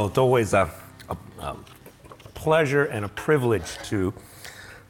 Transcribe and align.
Well, 0.00 0.08
it's 0.08 0.16
always 0.16 0.54
a, 0.54 0.70
a, 1.10 1.16
a, 1.40 1.56
pleasure 2.32 2.86
and 2.86 3.04
a 3.04 3.08
privilege 3.10 3.76
to 3.90 4.14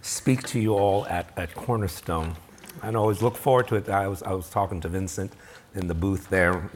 speak 0.02 0.44
to 0.44 0.60
you 0.60 0.74
all 0.74 1.04
at, 1.06 1.36
at 1.36 1.52
Cornerstone. 1.52 2.36
I 2.80 2.92
always 2.94 3.20
look 3.20 3.36
forward 3.36 3.66
to 3.68 3.74
it. 3.74 3.88
I 3.88 4.06
was, 4.06 4.22
I 4.22 4.30
was 4.34 4.48
talking 4.48 4.80
to 4.82 4.88
Vincent 4.88 5.32
in 5.74 5.88
the 5.88 5.94
booth 5.94 6.30
there. 6.30 6.70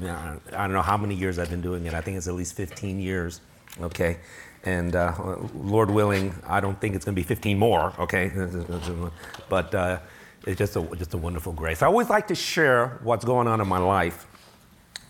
I 0.53 0.67
don't 0.67 0.73
know 0.73 0.83
how 0.83 0.97
many 0.97 1.15
years 1.15 1.39
I've 1.39 1.49
been 1.49 1.61
doing 1.61 1.87
it. 1.87 1.95
I 1.95 2.01
think 2.01 2.17
it's 2.17 2.27
at 2.27 2.35
least 2.35 2.57
15 2.57 2.99
years. 2.99 3.41
Okay. 3.81 4.17
And 4.65 4.97
uh, 4.97 5.13
Lord 5.55 5.89
willing, 5.89 6.35
I 6.45 6.59
don't 6.59 6.81
think 6.81 6.97
it's 6.97 7.05
going 7.05 7.15
to 7.15 7.21
be 7.21 7.23
15 7.23 7.57
more. 7.57 7.93
Okay. 8.01 8.33
But 9.49 9.73
uh, 9.77 10.01
it's 10.45 10.59
just 10.59 10.75
a, 10.75 10.83
just 10.97 11.15
a 11.15 11.19
wonderful 11.19 11.53
grace. 11.53 11.83
I 11.83 11.87
always 11.87 12.11
like 12.11 12.27
to 12.27 12.35
share 12.35 12.99
what's 13.05 13.25
going 13.25 13.47
on 13.47 13.61
in 13.61 13.69
my 13.69 13.79
life. 13.79 14.27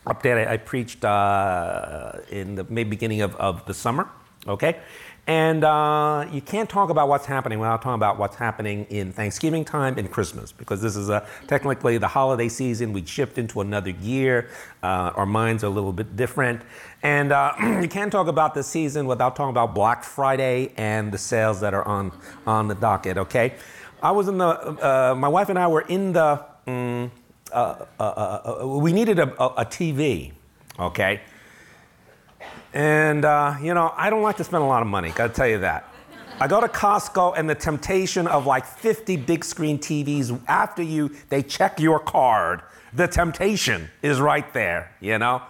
Up 0.06 0.22
there, 0.22 0.48
I, 0.48 0.58
preached 0.58 1.04
uh, 1.04 2.12
in 2.30 2.56
the 2.56 2.64
beginning 2.64 3.22
of, 3.22 3.34
of 3.36 3.64
the 3.64 3.72
summer, 3.72 4.08
okay? 4.46 4.80
And 5.26 5.64
uh, 5.64 6.26
you 6.30 6.42
can't 6.42 6.68
talk 6.68 6.90
about 6.90 7.08
what's 7.08 7.24
happening 7.24 7.58
without 7.58 7.80
talking 7.80 7.94
about 7.94 8.18
what's 8.18 8.36
happening 8.36 8.84
in 8.90 9.10
Thanksgiving 9.10 9.64
time 9.64 9.96
and 9.96 10.10
Christmas, 10.10 10.52
because 10.52 10.82
this 10.82 10.96
is 10.96 11.08
a, 11.08 11.26
technically 11.46 11.96
the 11.96 12.08
holiday 12.08 12.50
season. 12.50 12.92
We 12.92 13.06
shift 13.06 13.38
into 13.38 13.62
another 13.62 13.90
year. 13.90 14.50
Uh, 14.82 15.12
our 15.14 15.24
minds 15.24 15.64
are 15.64 15.68
a 15.68 15.70
little 15.70 15.94
bit 15.94 16.14
different. 16.16 16.60
And 17.02 17.32
uh, 17.32 17.54
you 17.80 17.88
can't 17.88 18.12
talk 18.12 18.26
about 18.26 18.52
the 18.52 18.62
season 18.62 19.06
without 19.06 19.34
talking 19.36 19.50
about 19.50 19.74
Black 19.74 20.04
Friday 20.04 20.72
and 20.76 21.10
the 21.10 21.18
sales 21.18 21.60
that 21.60 21.72
are 21.72 21.88
on, 21.88 22.12
on 22.46 22.68
the 22.68 22.74
docket, 22.74 23.16
okay? 23.16 23.54
I 24.02 24.10
was 24.10 24.28
in 24.28 24.36
the, 24.36 24.46
uh, 24.46 25.14
my 25.16 25.28
wife 25.28 25.48
and 25.48 25.58
I 25.58 25.66
were 25.68 25.80
in 25.82 26.12
the, 26.12 26.44
um, 26.66 27.10
uh, 27.54 27.86
uh, 28.00 28.02
uh, 28.02 28.66
we 28.66 28.92
needed 28.92 29.18
a, 29.18 29.42
a, 29.42 29.46
a, 29.62 29.64
TV, 29.64 30.32
okay? 30.78 31.20
And, 32.72 33.24
uh, 33.24 33.54
you 33.62 33.74
know, 33.74 33.94
I 33.96 34.10
don't 34.10 34.22
like 34.22 34.36
to 34.38 34.44
spend 34.44 34.62
a 34.62 34.66
lot 34.66 34.82
of 34.82 34.88
money, 34.88 35.10
gotta 35.10 35.32
tell 35.32 35.46
you 35.46 35.58
that. 35.60 35.88
I 36.40 36.48
go 36.48 36.60
to 36.60 36.66
Costco 36.66 37.34
and 37.38 37.48
the 37.48 37.54
temptation 37.54 38.26
of 38.26 38.44
like 38.44 38.66
50 38.66 39.16
big 39.18 39.44
screen 39.44 39.78
TVs 39.78 40.36
after 40.48 40.82
you, 40.82 41.14
they 41.28 41.42
check 41.42 41.78
your 41.78 42.00
card. 42.00 42.62
The 42.92 43.06
temptation 43.06 43.88
is 44.02 44.20
right 44.20 44.52
there, 44.52 44.92
you 45.00 45.16
know? 45.18 45.42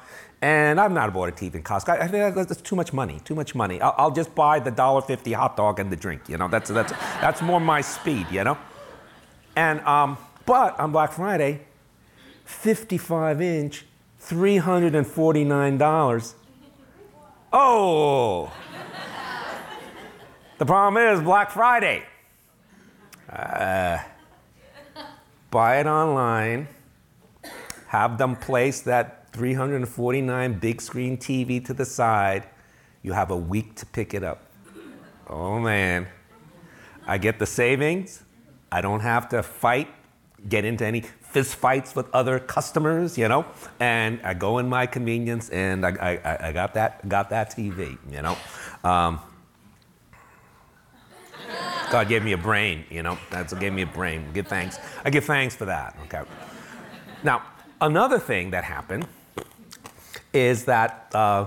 And 0.43 0.79
I've 0.79 0.93
not 0.93 1.15
bought 1.15 1.31
a 1.31 1.33
TV 1.33 1.55
in 1.55 1.63
Costco. 1.63 1.99
I 1.99 2.31
that's 2.31 2.61
too 2.61 2.77
much 2.77 2.93
money, 2.93 3.19
too 3.25 3.35
much 3.35 3.55
money. 3.55 3.81
I'll, 3.81 3.95
I'll 3.97 4.11
just 4.11 4.35
buy 4.35 4.59
the 4.61 4.71
$1.50 4.71 5.33
hot 5.33 5.57
dog 5.57 5.81
and 5.81 5.91
the 5.91 5.97
drink, 5.97 6.29
you 6.29 6.37
know? 6.37 6.49
That's, 6.49 6.69
that's, 6.69 6.93
that's 7.23 7.41
more 7.41 7.61
my 7.61 7.81
speed, 7.81 8.27
you 8.31 8.45
know? 8.45 8.59
And, 9.57 9.81
um, 9.81 10.19
but 10.45 10.79
on 10.79 10.93
Black 10.93 11.13
Friday, 11.13 11.61
55 12.55 13.43
inch, 13.43 13.85
$349. 14.21 16.35
Oh! 17.53 18.53
the 20.59 20.67
problem 20.67 21.15
is 21.15 21.21
Black 21.21 21.51
Friday. 21.51 22.05
Uh, 23.31 23.99
buy 25.51 25.81
it 25.81 25.87
online, 25.87 26.69
have 27.89 28.19
them 28.19 28.37
place 28.37 28.83
that 28.83 29.33
349 29.33 30.59
big 30.59 30.81
screen 30.81 31.17
TV 31.17 31.65
to 31.65 31.75
the 31.75 31.85
side. 31.85 32.45
You 33.03 33.13
have 33.13 33.31
a 33.31 33.37
week 33.37 33.75
to 33.77 33.87
pick 33.87 34.15
it 34.15 34.23
up. 34.23 34.43
Oh 35.29 35.59
man. 35.59 36.07
I 37.07 37.19
get 37.19 37.39
the 37.39 37.47
savings. 37.47 38.23
I 38.73 38.81
don't 38.81 39.01
have 39.01 39.29
to 39.31 39.43
fight, 39.43 39.89
get 40.49 40.65
into 40.65 40.85
any 40.85 41.03
fist 41.35 41.57
fights 41.57 41.97
with 41.97 42.07
other 42.15 42.39
customers, 42.39 43.19
you 43.19 43.27
know. 43.27 43.45
And 43.81 44.21
I 44.23 44.35
go 44.35 44.59
in 44.59 44.69
my 44.69 44.87
convenience, 44.87 45.51
and 45.51 45.85
I, 45.85 45.91
I, 46.25 46.49
I 46.49 46.53
got 46.53 46.75
that 46.75 47.07
got 47.09 47.31
that 47.31 47.51
TV, 47.51 47.99
you 48.09 48.23
know. 48.23 48.37
Um, 48.85 49.19
God 51.91 52.09
gave 52.09 52.23
me 52.25 52.33
a 52.33 52.39
brain, 52.39 52.85
you 52.89 53.03
know. 53.03 53.19
That's 53.31 53.53
what 53.53 53.61
gave 53.61 53.73
me 53.73 53.83
a 53.83 53.87
brain. 53.87 54.27
Give 54.33 54.47
thanks. 54.47 54.79
I 55.05 55.11
give 55.11 55.25
thanks 55.25 55.57
for 55.57 55.65
that. 55.65 55.97
Okay. 56.05 56.23
Now, 57.25 57.43
another 57.81 58.21
thing 58.21 58.53
that 58.53 58.63
happened 58.63 59.07
is 60.33 60.65
that 60.67 61.11
uh, 61.15 61.47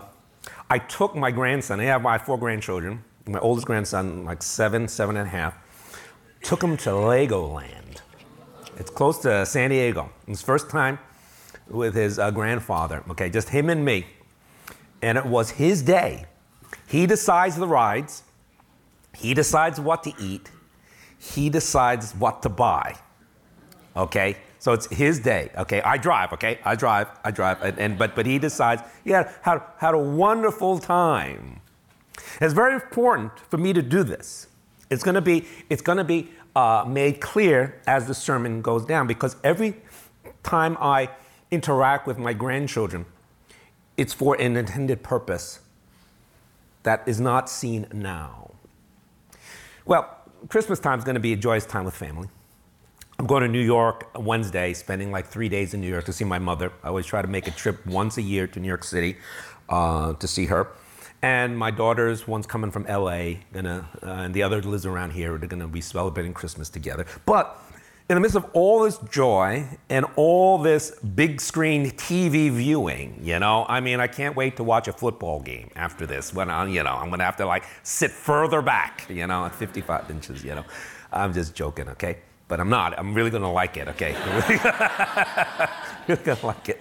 I 0.69 0.79
took 0.79 1.15
my 1.15 1.31
grandson, 1.31 1.79
I 1.79 1.85
have 1.85 2.01
my 2.01 2.17
four 2.17 2.37
grandchildren, 2.37 3.03
my 3.25 3.39
oldest 3.39 3.65
grandson, 3.65 4.25
like 4.25 4.43
seven, 4.43 4.89
seven 4.89 5.15
and 5.15 5.27
a 5.27 5.29
half, 5.29 5.55
took 6.43 6.61
him 6.61 6.75
to 6.77 6.89
Legoland. 6.89 7.76
It's 8.79 8.91
close 8.91 9.17
to 9.19 9.45
San 9.45 9.71
Diego. 9.71 10.09
His 10.27 10.41
first 10.41 10.69
time 10.69 10.99
with 11.67 11.95
his 11.95 12.19
uh, 12.19 12.31
grandfather, 12.31 13.03
okay, 13.09 13.29
just 13.29 13.49
him 13.49 13.69
and 13.69 13.83
me. 13.83 14.05
And 15.01 15.17
it 15.17 15.25
was 15.25 15.51
his 15.51 15.81
day. 15.81 16.25
He 16.87 17.05
decides 17.05 17.55
the 17.55 17.67
rides, 17.67 18.23
he 19.15 19.33
decides 19.33 19.79
what 19.79 20.03
to 20.03 20.13
eat, 20.19 20.51
he 21.17 21.49
decides 21.49 22.13
what 22.13 22.41
to 22.43 22.49
buy, 22.49 22.95
okay? 23.95 24.37
So 24.59 24.73
it's 24.73 24.87
his 24.87 25.19
day. 25.19 25.49
Okay, 25.57 25.81
I 25.81 25.97
drive. 25.97 26.33
Okay, 26.33 26.59
I 26.65 26.75
drive. 26.75 27.07
I 27.23 27.31
drive. 27.31 27.61
And, 27.61 27.77
and 27.79 27.97
but 27.97 28.15
but 28.15 28.25
he 28.25 28.39
decides. 28.39 28.81
Yeah, 29.05 29.31
had 29.41 29.61
had 29.77 29.93
a 29.93 29.99
wonderful 29.99 30.79
time. 30.79 31.61
It's 32.41 32.53
very 32.53 32.73
important 32.73 33.31
for 33.49 33.57
me 33.57 33.71
to 33.73 33.81
do 33.81 34.03
this. 34.03 34.47
It's 34.89 35.03
to 35.03 35.21
be 35.21 35.45
it's 35.69 35.81
to 35.97 36.03
be 36.03 36.31
uh, 36.57 36.83
made 36.87 37.21
clear 37.21 37.79
as 37.85 38.07
the 38.07 38.15
sermon 38.15 38.63
goes 38.63 38.83
down 38.83 39.05
because 39.05 39.35
every 39.43 39.75
time 40.41 40.75
I 40.81 41.09
interact 41.51 42.07
with 42.07 42.17
my 42.17 42.33
grandchildren, 42.33 43.05
it's 43.95 44.11
for 44.11 44.33
an 44.41 44.57
intended 44.57 45.03
purpose 45.03 45.59
that 46.81 47.07
is 47.07 47.19
not 47.19 47.47
seen 47.47 47.85
now. 47.93 48.49
Well, 49.85 50.17
Christmas 50.49 50.79
time 50.79 50.97
is 50.97 51.05
going 51.05 51.13
to 51.13 51.21
be 51.21 51.31
a 51.31 51.37
joyous 51.37 51.67
time 51.67 51.85
with 51.85 51.93
family. 51.93 52.27
I'm 53.19 53.27
going 53.27 53.43
to 53.43 53.47
New 53.47 53.61
York 53.61 54.09
Wednesday, 54.17 54.73
spending 54.73 55.11
like 55.11 55.27
three 55.27 55.49
days 55.49 55.75
in 55.75 55.81
New 55.81 55.89
York 55.89 56.05
to 56.05 56.13
see 56.13 56.25
my 56.25 56.39
mother. 56.39 56.71
I 56.83 56.87
always 56.87 57.05
try 57.05 57.21
to 57.21 57.27
make 57.27 57.47
a 57.47 57.51
trip 57.51 57.85
once 57.85 58.17
a 58.17 58.23
year 58.23 58.47
to 58.47 58.59
New 58.59 58.67
York 58.67 58.83
City 58.83 59.17
uh, 59.69 60.13
to 60.13 60.27
see 60.27 60.47
her. 60.47 60.69
And 61.27 61.57
my 61.57 61.71
daughters, 61.71 62.25
one's 62.25 62.47
coming 62.47 62.71
from 62.71 62.85
LA, 62.85 63.39
gonna, 63.51 63.89
uh, 64.01 64.23
and 64.23 64.33
the 64.33 64.43
other 64.43 64.61
lives 64.61 64.85
around 64.85 65.11
here. 65.11 65.37
They're 65.37 65.49
gonna 65.49 65.67
be 65.67 65.81
celebrating 65.81 66.33
Christmas 66.33 66.69
together. 66.69 67.05
But 67.25 67.59
in 68.09 68.15
the 68.15 68.21
midst 68.21 68.37
of 68.37 68.45
all 68.53 68.83
this 68.83 68.97
joy 69.09 69.67
and 69.89 70.05
all 70.15 70.57
this 70.57 70.91
big 70.91 71.41
screen 71.41 71.91
TV 71.91 72.49
viewing, 72.49 73.19
you 73.21 73.37
know, 73.39 73.65
I 73.67 73.81
mean, 73.81 73.99
I 73.99 74.07
can't 74.07 74.37
wait 74.37 74.55
to 74.55 74.63
watch 74.63 74.87
a 74.87 74.93
football 74.93 75.41
game 75.41 75.69
after 75.75 76.05
this. 76.05 76.33
When 76.33 76.49
I, 76.49 76.65
you 76.65 76.81
know, 76.81 76.93
I'm 76.93 77.09
gonna 77.09 77.25
have 77.25 77.35
to 77.37 77.45
like 77.45 77.65
sit 77.83 78.11
further 78.11 78.61
back, 78.61 79.05
you 79.09 79.27
know, 79.27 79.47
at 79.47 79.53
55 79.53 80.09
inches, 80.09 80.45
you 80.45 80.55
know. 80.55 80.63
I'm 81.11 81.33
just 81.33 81.53
joking, 81.53 81.89
okay? 81.89 82.19
but 82.47 82.61
I'm 82.61 82.69
not. 82.69 82.97
I'm 82.97 83.13
really 83.13 83.31
gonna 83.31 83.51
like 83.51 83.75
it, 83.75 83.89
okay? 83.89 84.13
really 86.07 86.23
gonna 86.23 86.45
like 86.45 86.69
it. 86.69 86.79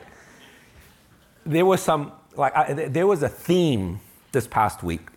There 1.44 1.67
was 1.67 1.82
some, 1.82 2.12
like, 2.37 2.55
I, 2.55 2.73
there 2.73 3.09
was 3.09 3.25
a 3.25 3.29
theme 3.29 4.00
this 4.32 4.46
past 4.46 4.82
week 4.82 5.08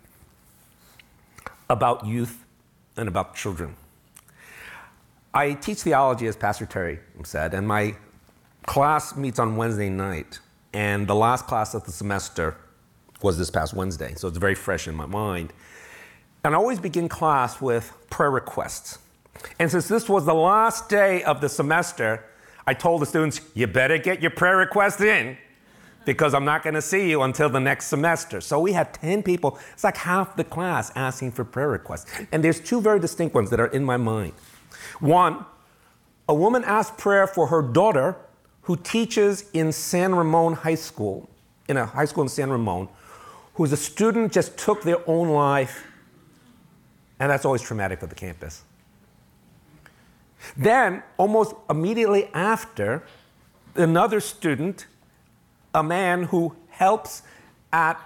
about 1.68 2.06
youth 2.06 2.44
and 2.96 3.08
about 3.08 3.34
children. 3.34 3.76
I 5.32 5.52
teach 5.54 5.82
theology, 5.82 6.26
as 6.26 6.36
Pastor 6.36 6.66
Terry 6.66 6.98
said, 7.22 7.54
and 7.54 7.66
my 7.66 7.94
class 8.66 9.16
meets 9.16 9.38
on 9.38 9.56
Wednesday 9.56 9.88
night. 9.88 10.40
And 10.72 11.06
the 11.06 11.14
last 11.14 11.46
class 11.46 11.74
of 11.74 11.84
the 11.84 11.92
semester 11.92 12.56
was 13.22 13.38
this 13.38 13.50
past 13.50 13.74
Wednesday, 13.74 14.14
so 14.14 14.28
it's 14.28 14.38
very 14.38 14.54
fresh 14.54 14.88
in 14.88 14.94
my 14.94 15.06
mind. 15.06 15.52
And 16.44 16.54
I 16.54 16.58
always 16.58 16.78
begin 16.78 17.08
class 17.08 17.60
with 17.60 17.92
prayer 18.08 18.30
requests. 18.30 18.98
And 19.58 19.70
since 19.70 19.88
this 19.88 20.08
was 20.08 20.26
the 20.26 20.34
last 20.34 20.88
day 20.88 21.22
of 21.24 21.40
the 21.40 21.48
semester, 21.48 22.24
I 22.66 22.74
told 22.74 23.02
the 23.02 23.06
students, 23.06 23.40
you 23.54 23.66
better 23.66 23.98
get 23.98 24.20
your 24.22 24.30
prayer 24.30 24.56
requests 24.56 25.00
in 25.00 25.36
because 26.04 26.34
I'm 26.34 26.44
not 26.44 26.62
going 26.62 26.74
to 26.74 26.82
see 26.82 27.10
you 27.10 27.22
until 27.22 27.48
the 27.48 27.60
next 27.60 27.86
semester. 27.86 28.40
So 28.40 28.58
we 28.58 28.72
had 28.72 28.94
10 28.94 29.22
people, 29.22 29.58
it's 29.72 29.84
like 29.84 29.96
half 29.96 30.36
the 30.36 30.44
class 30.44 30.90
asking 30.94 31.32
for 31.32 31.44
prayer 31.44 31.68
requests. 31.68 32.10
And 32.32 32.42
there's 32.42 32.60
two 32.60 32.80
very 32.80 33.00
distinct 33.00 33.34
ones 33.34 33.50
that 33.50 33.60
are 33.60 33.66
in 33.66 33.84
my 33.84 33.96
mind. 33.96 34.32
One, 35.00 35.44
a 36.28 36.34
woman 36.34 36.64
asked 36.64 36.96
prayer 36.96 37.26
for 37.26 37.48
her 37.48 37.62
daughter 37.62 38.16
who 38.62 38.76
teaches 38.76 39.50
in 39.52 39.72
San 39.72 40.14
Ramon 40.14 40.54
High 40.54 40.74
School, 40.74 41.28
in 41.68 41.76
a 41.76 41.86
high 41.86 42.04
school 42.04 42.22
in 42.22 42.28
San 42.28 42.50
Ramon, 42.50 42.88
who's 43.54 43.72
a 43.72 43.76
student 43.76 44.32
just 44.32 44.56
took 44.56 44.82
their 44.82 45.08
own 45.08 45.28
life, 45.28 45.86
and 47.18 47.30
that's 47.30 47.44
always 47.44 47.62
traumatic 47.62 48.00
for 48.00 48.06
the 48.06 48.14
campus. 48.14 48.62
Then, 50.56 51.02
almost 51.16 51.54
immediately 51.68 52.30
after, 52.32 53.02
another 53.74 54.20
student, 54.20 54.86
a 55.74 55.82
man 55.82 56.24
who 56.24 56.56
helps 56.68 57.22
at 57.72 58.00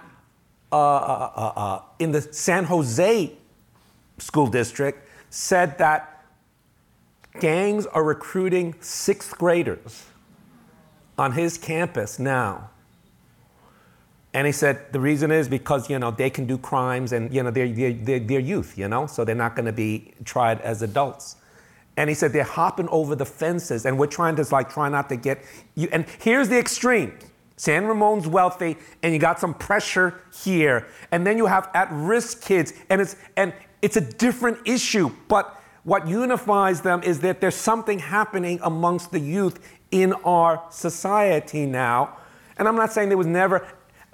uh, 0.71 0.75
uh, 0.75 1.31
uh, 1.35 1.53
uh, 1.55 1.81
in 1.99 2.11
the 2.11 2.21
San 2.21 2.65
Jose 2.65 3.31
school 4.17 4.47
district, 4.47 5.07
said 5.29 5.77
that 5.77 6.25
gangs 7.39 7.85
are 7.87 8.03
recruiting 8.03 8.75
sixth 8.79 9.37
graders 9.37 10.05
on 11.17 11.33
his 11.33 11.57
campus 11.57 12.19
now. 12.19 12.69
And 14.33 14.45
he 14.45 14.51
said 14.51 14.91
the 14.91 14.99
reason 14.99 15.31
is 15.31 15.47
because 15.47 15.89
you 15.89 15.97
know 15.97 16.11
they 16.11 16.29
can 16.29 16.45
do 16.45 16.57
crimes 16.57 17.13
and 17.13 17.33
you 17.33 17.41
know 17.41 17.51
they're, 17.51 17.69
they're, 17.69 18.19
they're 18.19 18.39
youth, 18.39 18.77
you 18.77 18.87
know, 18.87 19.05
so 19.07 19.23
they're 19.23 19.33
not 19.33 19.55
going 19.55 19.65
to 19.65 19.71
be 19.71 20.13
tried 20.25 20.59
as 20.61 20.81
adults. 20.81 21.37
And 21.95 22.09
he 22.09 22.13
said 22.13 22.33
they're 22.33 22.43
hopping 22.43 22.89
over 22.89 23.15
the 23.15 23.25
fences, 23.25 23.85
and 23.85 23.97
we're 23.97 24.07
trying 24.07 24.35
to 24.35 24.45
like 24.51 24.69
try 24.69 24.89
not 24.89 25.07
to 25.07 25.15
get 25.15 25.41
you. 25.75 25.87
And 25.93 26.05
here's 26.19 26.49
the 26.49 26.59
extreme: 26.59 27.17
San 27.57 27.85
Ramon's 27.85 28.27
wealthy, 28.27 28.77
and 29.01 29.13
you 29.13 29.19
got 29.19 29.39
some 29.39 29.53
pressure 29.53 30.21
here, 30.43 30.87
and 31.11 31.25
then 31.25 31.37
you 31.37 31.45
have 31.45 31.69
at-risk 31.73 32.41
kids, 32.41 32.73
and 32.89 32.99
it's 32.99 33.15
and 33.37 33.53
it's 33.81 33.97
a 33.97 34.01
different 34.01 34.59
issue. 34.65 35.09
But 35.27 35.61
what 35.83 36.07
unifies 36.07 36.81
them 36.81 37.03
is 37.03 37.19
that 37.19 37.41
there's 37.41 37.55
something 37.55 37.99
happening 37.99 38.59
amongst 38.63 39.11
the 39.11 39.19
youth 39.19 39.59
in 39.91 40.13
our 40.25 40.63
society 40.71 41.65
now. 41.65 42.17
And 42.57 42.67
I'm 42.67 42.75
not 42.75 42.91
saying 42.91 43.09
there 43.09 43.17
was 43.17 43.27
never 43.27 43.67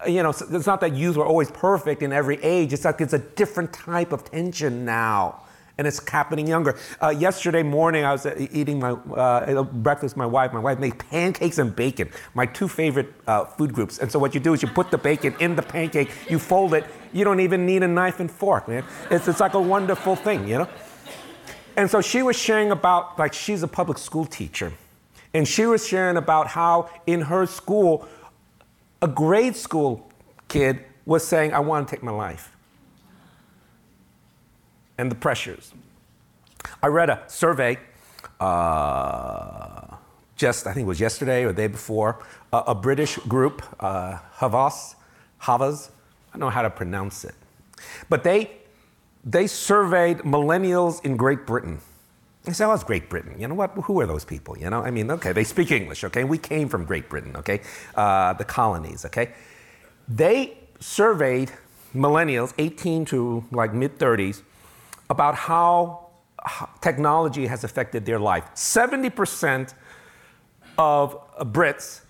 you 0.08 0.24
know, 0.24 0.30
it's 0.30 0.66
not 0.66 0.82
that 0.82 0.96
youth 0.96 1.16
were 1.18 1.26
always 1.26 1.52
perfect 1.52 2.02
in 2.02 2.12
every 2.12 2.42
age. 2.44 2.74
It's 2.74 2.86
like 2.86 3.02
it's 3.02 3.14
a 3.14 3.20
different 3.20 3.72
type 3.72 4.12
of 4.12 4.24
tension 4.24 4.86
now. 4.86 5.44
And 5.78 5.88
it's 5.88 6.08
happening 6.08 6.48
younger. 6.48 6.78
Uh, 7.02 7.10
yesterday 7.10 7.64
morning, 7.64 8.04
I 8.04 8.12
was 8.12 8.26
uh, 8.26 8.48
eating 8.52 8.80
my 8.80 8.92
uh, 8.92 9.64
breakfast 9.64 10.18
my 10.18 10.26
wife. 10.26 10.54
My 10.54 10.60
wife 10.60 10.80
made 10.80 11.00
pancakes 11.00 11.58
and 11.58 11.76
bacon, 11.76 12.10
my 12.34 12.46
two 12.46 12.68
favorite 12.68 13.14
uh, 13.28 13.46
food 13.46 13.74
groups. 13.74 14.00
And 14.00 14.12
so, 14.12 14.20
what 14.20 14.34
you 14.34 14.40
do 14.40 14.54
is 14.54 14.62
you 14.62 14.68
put 14.68 14.92
the 14.92 14.98
bacon 14.98 15.36
in 15.40 15.56
the 15.56 15.62
pancake, 15.62 16.12
you 16.30 16.40
fold 16.40 16.74
it, 16.74 16.86
you 17.14 17.24
don't 17.24 17.40
even 17.40 17.66
need 17.66 17.84
a 17.84 17.88
knife 17.88 18.20
and 18.20 18.30
fork, 18.30 18.68
man. 18.68 18.84
It's, 19.10 19.28
it's 19.28 19.40
like 19.40 19.54
a 19.54 19.62
wonderful 19.62 20.16
thing, 20.16 20.48
you 20.48 20.60
know? 20.60 20.70
And 21.78 21.90
so, 21.90 22.02
she 22.02 22.22
was 22.22 22.38
sharing 22.38 22.72
about, 22.72 23.18
like, 23.18 23.34
she's 23.34 23.64
a 23.64 23.68
public 23.68 23.98
school 23.98 24.26
teacher. 24.26 24.74
And 25.34 25.48
she 25.48 25.66
was 25.66 25.88
sharing 25.88 26.18
about 26.18 26.48
how 26.48 26.90
in 27.08 27.22
her 27.22 27.46
school, 27.46 28.08
a 29.02 29.08
grade 29.08 29.56
school 29.56 30.12
kid 30.48 30.84
was 31.06 31.26
saying, 31.26 31.54
I 31.54 31.60
want 31.60 31.88
to 31.88 31.96
take 31.96 32.04
my 32.04 32.12
life. 32.12 32.56
And 35.02 35.10
the 35.10 35.16
pressures. 35.16 35.74
I 36.84 36.86
read 36.86 37.10
a 37.10 37.24
survey 37.26 37.80
uh, 38.40 39.96
just, 40.36 40.68
I 40.68 40.74
think 40.74 40.86
it 40.86 40.88
was 40.88 41.00
yesterday 41.00 41.44
or 41.44 41.48
the 41.48 41.64
day 41.64 41.68
before, 41.68 42.24
a 42.54 42.76
British 42.76 43.18
group, 43.18 43.64
uh, 43.80 44.20
Havas, 44.34 44.96
Havas, 45.40 45.90
I 46.30 46.38
don't 46.38 46.42
know 46.42 46.50
how 46.52 46.62
to 46.62 46.70
pronounce 46.70 47.26
it, 47.26 47.34
but 48.10 48.24
they, 48.24 48.52
they 49.26 49.48
surveyed 49.48 50.20
millennials 50.20 51.04
in 51.04 51.18
Great 51.18 51.48
Britain. 51.48 51.80
They 52.44 52.54
said, 52.54 52.70
oh, 52.70 52.74
it's 52.74 52.84
Great 52.84 53.10
Britain. 53.10 53.34
You 53.40 53.48
know 53.48 53.56
what? 53.56 53.72
Who 53.72 54.00
are 54.02 54.06
those 54.06 54.24
people? 54.24 54.56
You 54.56 54.70
know, 54.70 54.84
I 54.84 54.92
mean, 54.92 55.10
okay, 55.10 55.32
they 55.32 55.44
speak 55.44 55.72
English, 55.72 56.04
okay? 56.04 56.26
We 56.26 56.38
came 56.38 56.70
from 56.70 56.86
Great 56.86 57.10
Britain, 57.10 57.36
okay? 57.38 57.62
Uh, 57.96 58.34
the 58.34 58.46
colonies, 58.46 59.04
okay? 59.06 59.34
They 60.08 60.60
surveyed 60.80 61.52
millennials, 61.96 62.54
18 62.60 63.06
to 63.06 63.44
like 63.52 63.74
mid 63.74 63.98
30s, 63.98 64.44
about 65.12 65.36
how 65.36 66.08
technology 66.82 67.46
has 67.46 67.64
affected 67.64 68.06
their 68.06 68.20
life. 68.20 68.46
70% 68.56 69.76
of 70.80 71.16
Brits 71.54 72.02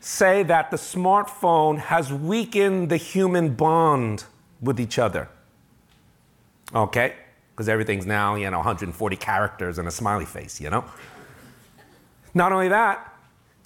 say 0.00 0.42
that 0.42 0.70
the 0.70 0.76
smartphone 0.76 1.78
has 1.78 2.12
weakened 2.12 2.90
the 2.90 2.98
human 2.98 3.54
bond 3.54 4.24
with 4.60 4.78
each 4.78 4.98
other. 4.98 5.28
Okay? 6.74 7.14
because 7.60 7.68
everything's 7.68 8.06
now, 8.06 8.36
you 8.36 8.50
know, 8.50 8.56
140 8.56 9.16
characters 9.16 9.76
and 9.76 9.86
a 9.86 9.90
smiley 9.90 10.24
face, 10.24 10.62
you 10.62 10.70
know? 10.70 10.82
Not 12.32 12.52
only 12.52 12.68
that, 12.68 13.14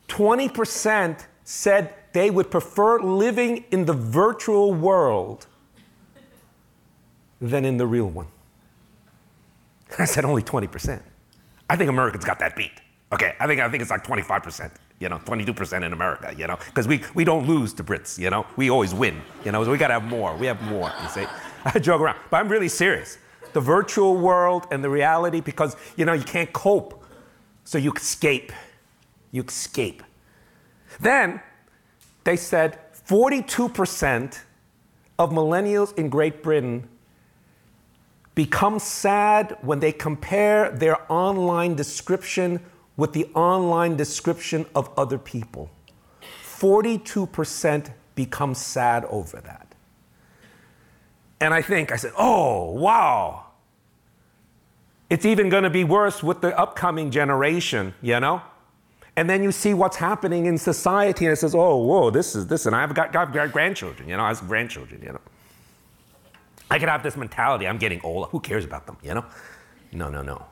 20% 0.09 1.25
said 1.45 1.95
they 2.13 2.29
would 2.29 2.51
prefer 2.51 2.99
living 2.99 3.65
in 3.71 3.85
the 3.85 3.93
virtual 3.93 4.75
world 4.75 5.47
than 7.41 7.65
in 7.65 7.77
the 7.77 7.87
real 7.87 8.09
one. 8.09 8.27
I 9.99 10.05
said 10.05 10.25
only 10.25 10.43
20%. 10.43 11.01
I 11.71 11.77
think 11.77 11.89
Americans 11.89 12.25
got 12.25 12.39
that 12.41 12.57
beat. 12.57 12.73
Okay, 13.13 13.35
I 13.39 13.47
think 13.47 13.61
I 13.61 13.69
think 13.69 13.81
it's 13.81 13.91
like 13.91 14.05
25%, 14.05 14.73
you 14.99 15.09
know, 15.09 15.19
22% 15.19 15.85
in 15.85 15.93
America, 15.93 16.35
you 16.37 16.47
know, 16.47 16.59
because 16.67 16.89
we, 16.89 17.03
we 17.15 17.25
don't 17.25 17.47
lose 17.47 17.73
to 17.75 17.85
Brits, 17.85 18.19
you 18.19 18.29
know, 18.29 18.45
we 18.57 18.71
always 18.71 18.93
win, 18.93 19.21
you 19.45 19.53
know, 19.53 19.63
so 19.63 19.71
we 19.71 19.79
gotta 19.79 19.95
have 19.95 20.05
more. 20.05 20.37
We 20.37 20.47
have 20.47 20.61
more, 20.63 20.91
you 21.03 21.09
see. 21.09 21.25
I 21.65 21.79
joke 21.79 22.01
around, 22.01 22.19
but 22.31 22.39
I'm 22.39 22.49
really 22.49 22.69
serious 22.69 23.19
the 23.55 23.61
virtual 23.61 24.17
world 24.17 24.67
and 24.71 24.85
the 24.85 24.91
reality 24.91 25.41
because 25.41 25.77
you 25.97 26.05
know 26.05 26.13
you 26.13 26.25
can't 26.25 26.53
cope. 26.53 27.03
So 27.65 27.79
you 27.79 27.93
escape. 27.93 28.53
You 29.31 29.43
escape. 29.43 30.03
Then 31.01 31.41
they 32.25 32.37
said 32.37 32.79
42% 33.09 34.39
of 35.19 35.31
millennials 35.31 35.97
in 35.97 36.09
Great 36.11 36.43
Britain 36.43 36.89
become 38.35 38.79
sad 38.79 39.57
when 39.63 39.81
they 39.81 39.93
compare 39.93 40.71
their 40.71 41.11
online 41.11 41.75
description 41.75 42.61
with 42.97 43.13
the 43.13 43.27
online 43.35 43.97
description 43.97 44.67
of 44.75 44.91
other 44.97 45.19
people. 45.19 45.71
42% 46.45 47.93
become 48.15 48.55
sad 48.55 49.05
over 49.07 49.41
that. 49.41 49.75
And 51.41 51.53
I 51.53 51.63
think, 51.63 51.93
I 51.93 51.97
said, 51.97 52.13
oh, 52.17 52.71
wow. 52.71 53.47
It's 55.11 55.27
even 55.27 55.49
going 55.49 55.65
to 55.65 55.71
be 55.71 55.85
worse 55.85 56.23
with 56.23 56.41
the 56.41 56.57
upcoming 56.59 57.11
generation, 57.11 57.95
you 58.01 58.19
know? 58.21 58.41
And 59.17 59.29
then 59.29 59.43
you 59.43 59.53
see 59.53 59.75
what's 59.75 59.97
happening 59.97 60.47
in 60.47 60.59
society, 60.59 61.27
and 61.27 61.33
it 61.33 61.37
says, 61.37 61.55
oh, 61.55 61.77
whoa, 61.77 62.11
this 62.11 62.35
is 62.35 62.47
this. 62.47 62.67
And 62.67 62.75
I've 62.75 62.95
got, 62.95 63.13
got, 63.13 63.33
got 63.33 63.53
grandchildren, 63.53 64.09
you 64.09 64.17
know, 64.17 64.25
I 64.25 64.29
have 64.29 64.47
grandchildren, 64.49 65.03
you 65.03 65.13
know. 65.13 65.21
I 66.71 66.79
could 66.79 66.89
have 66.89 67.03
this 67.03 67.17
mentality, 67.17 67.69
I'm 67.69 67.79
getting 67.79 68.01
old, 68.03 68.29
who 68.31 68.41
cares 68.41 68.65
about 68.65 68.87
them, 68.87 68.97
you 69.03 69.15
know? 69.15 69.25
No, 69.93 70.09
no, 70.09 70.23
no. 70.23 70.47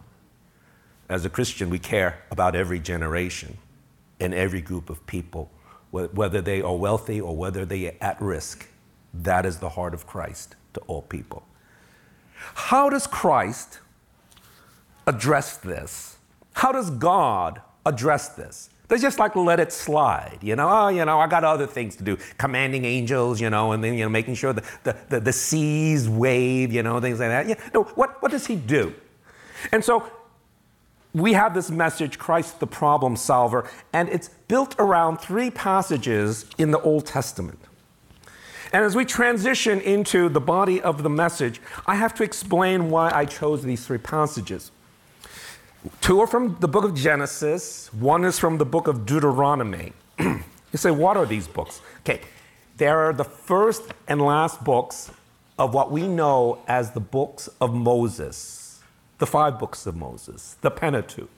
As 1.09 1.25
a 1.25 1.31
Christian, 1.31 1.69
we 1.69 1.79
care 1.79 2.23
about 2.31 2.55
every 2.55 2.79
generation 2.79 3.59
and 4.21 4.33
every 4.33 4.61
group 4.61 4.89
of 4.89 5.05
people, 5.07 5.51
whether 5.91 6.41
they 6.41 6.63
are 6.63 6.77
wealthy 6.77 7.21
or 7.21 7.37
whether 7.37 7.65
they 7.65 7.89
are 7.89 7.95
at 8.01 8.21
risk. 8.21 8.69
That 9.13 9.45
is 9.45 9.59
the 9.59 9.71
heart 9.71 9.95
of 9.95 10.07
Christ 10.07 10.57
to 10.75 10.81
all 10.87 11.03
people. 11.03 11.43
How 12.55 12.89
does 12.89 13.07
Christ 13.07 13.81
address 15.07 15.57
this? 15.59 16.17
How 16.55 16.73
does 16.73 16.91
God 16.91 17.61
address 17.85 18.29
this? 18.31 18.71
They 18.93 18.99
just 18.99 19.19
like 19.19 19.35
let 19.37 19.59
it 19.59 19.73
slide, 19.73 20.41
you 20.43 20.55
know. 20.55 20.69
Oh, 20.69 20.89
you 20.89 21.03
know, 21.07 21.19
I 21.19 21.27
got 21.27 21.45
other 21.45 21.67
things 21.67 21.97
to 21.97 22.05
do, 22.05 22.19
commanding 22.37 22.85
angels, 22.85 23.41
you 23.41 23.49
know, 23.49 23.73
and 23.73 23.83
then 23.83 23.95
you 23.95 24.05
know, 24.05 24.11
making 24.11 24.35
sure 24.35 24.53
the, 24.53 24.63
the, 24.85 24.95
the, 25.09 25.21
the 25.21 25.33
seas 25.33 26.11
wave, 26.11 26.71
you 26.75 26.83
know, 26.83 27.01
things 27.01 27.19
like 27.19 27.31
that. 27.31 27.49
Yeah, 27.49 27.55
no, 27.73 27.85
what, 27.85 28.21
what 28.21 28.31
does 28.31 28.47
he 28.47 28.55
do? 28.55 28.95
And 29.73 29.83
so 29.83 30.07
we 31.15 31.33
have 31.33 31.55
this 31.55 31.71
message, 31.71 32.19
Christ 32.19 32.61
the 32.61 32.67
problem 32.67 33.17
solver, 33.17 33.67
and 33.95 34.11
it's 34.11 34.29
built 34.29 34.77
around 34.79 35.23
three 35.23 35.51
passages 35.51 36.45
in 36.59 36.71
the 36.71 36.81
Old 36.83 37.07
Testament. 37.07 37.61
And 38.75 38.85
as 38.85 38.95
we 38.95 39.07
transition 39.07 39.81
into 39.81 40.29
the 40.29 40.39
body 40.39 40.83
of 40.83 41.03
the 41.03 41.09
message, 41.09 41.63
I 41.87 41.95
have 41.95 42.13
to 42.17 42.25
explain 42.25 42.91
why 42.91 43.11
I 43.11 43.25
chose 43.25 43.63
these 43.63 43.87
three 43.87 43.97
passages. 43.97 44.71
Two 46.01 46.21
are 46.21 46.27
from 46.27 46.57
the 46.61 46.69
book 46.69 46.85
of 46.85 46.95
Genesis, 46.95 47.93
one 47.93 48.25
is 48.25 48.39
from 48.39 48.59
the 48.59 48.65
book 48.65 48.87
of 48.87 49.05
Deuteronomy. 49.05 49.93
you 50.19 50.43
say, 50.75 50.91
what 50.91 51.17
are 51.17 51.27
these 51.27 51.49
books? 51.49 51.81
Okay, 52.01 52.21
they 52.77 52.87
are 52.87 53.13
the 53.13 53.25
first 53.25 53.83
and 54.07 54.23
last 54.23 54.63
books 54.63 55.11
of 55.59 55.75
what 55.75 55.91
we 55.91 56.07
know 56.07 56.63
as 56.69 56.93
the 56.93 57.01
books 57.01 57.49
of 57.61 57.75
Moses, 57.75 58.81
the 59.19 59.27
five 59.27 59.59
books 59.59 59.87
of 59.87 59.97
Moses, 59.97 60.57
the 60.61 60.71
Pentateuch. 60.71 61.29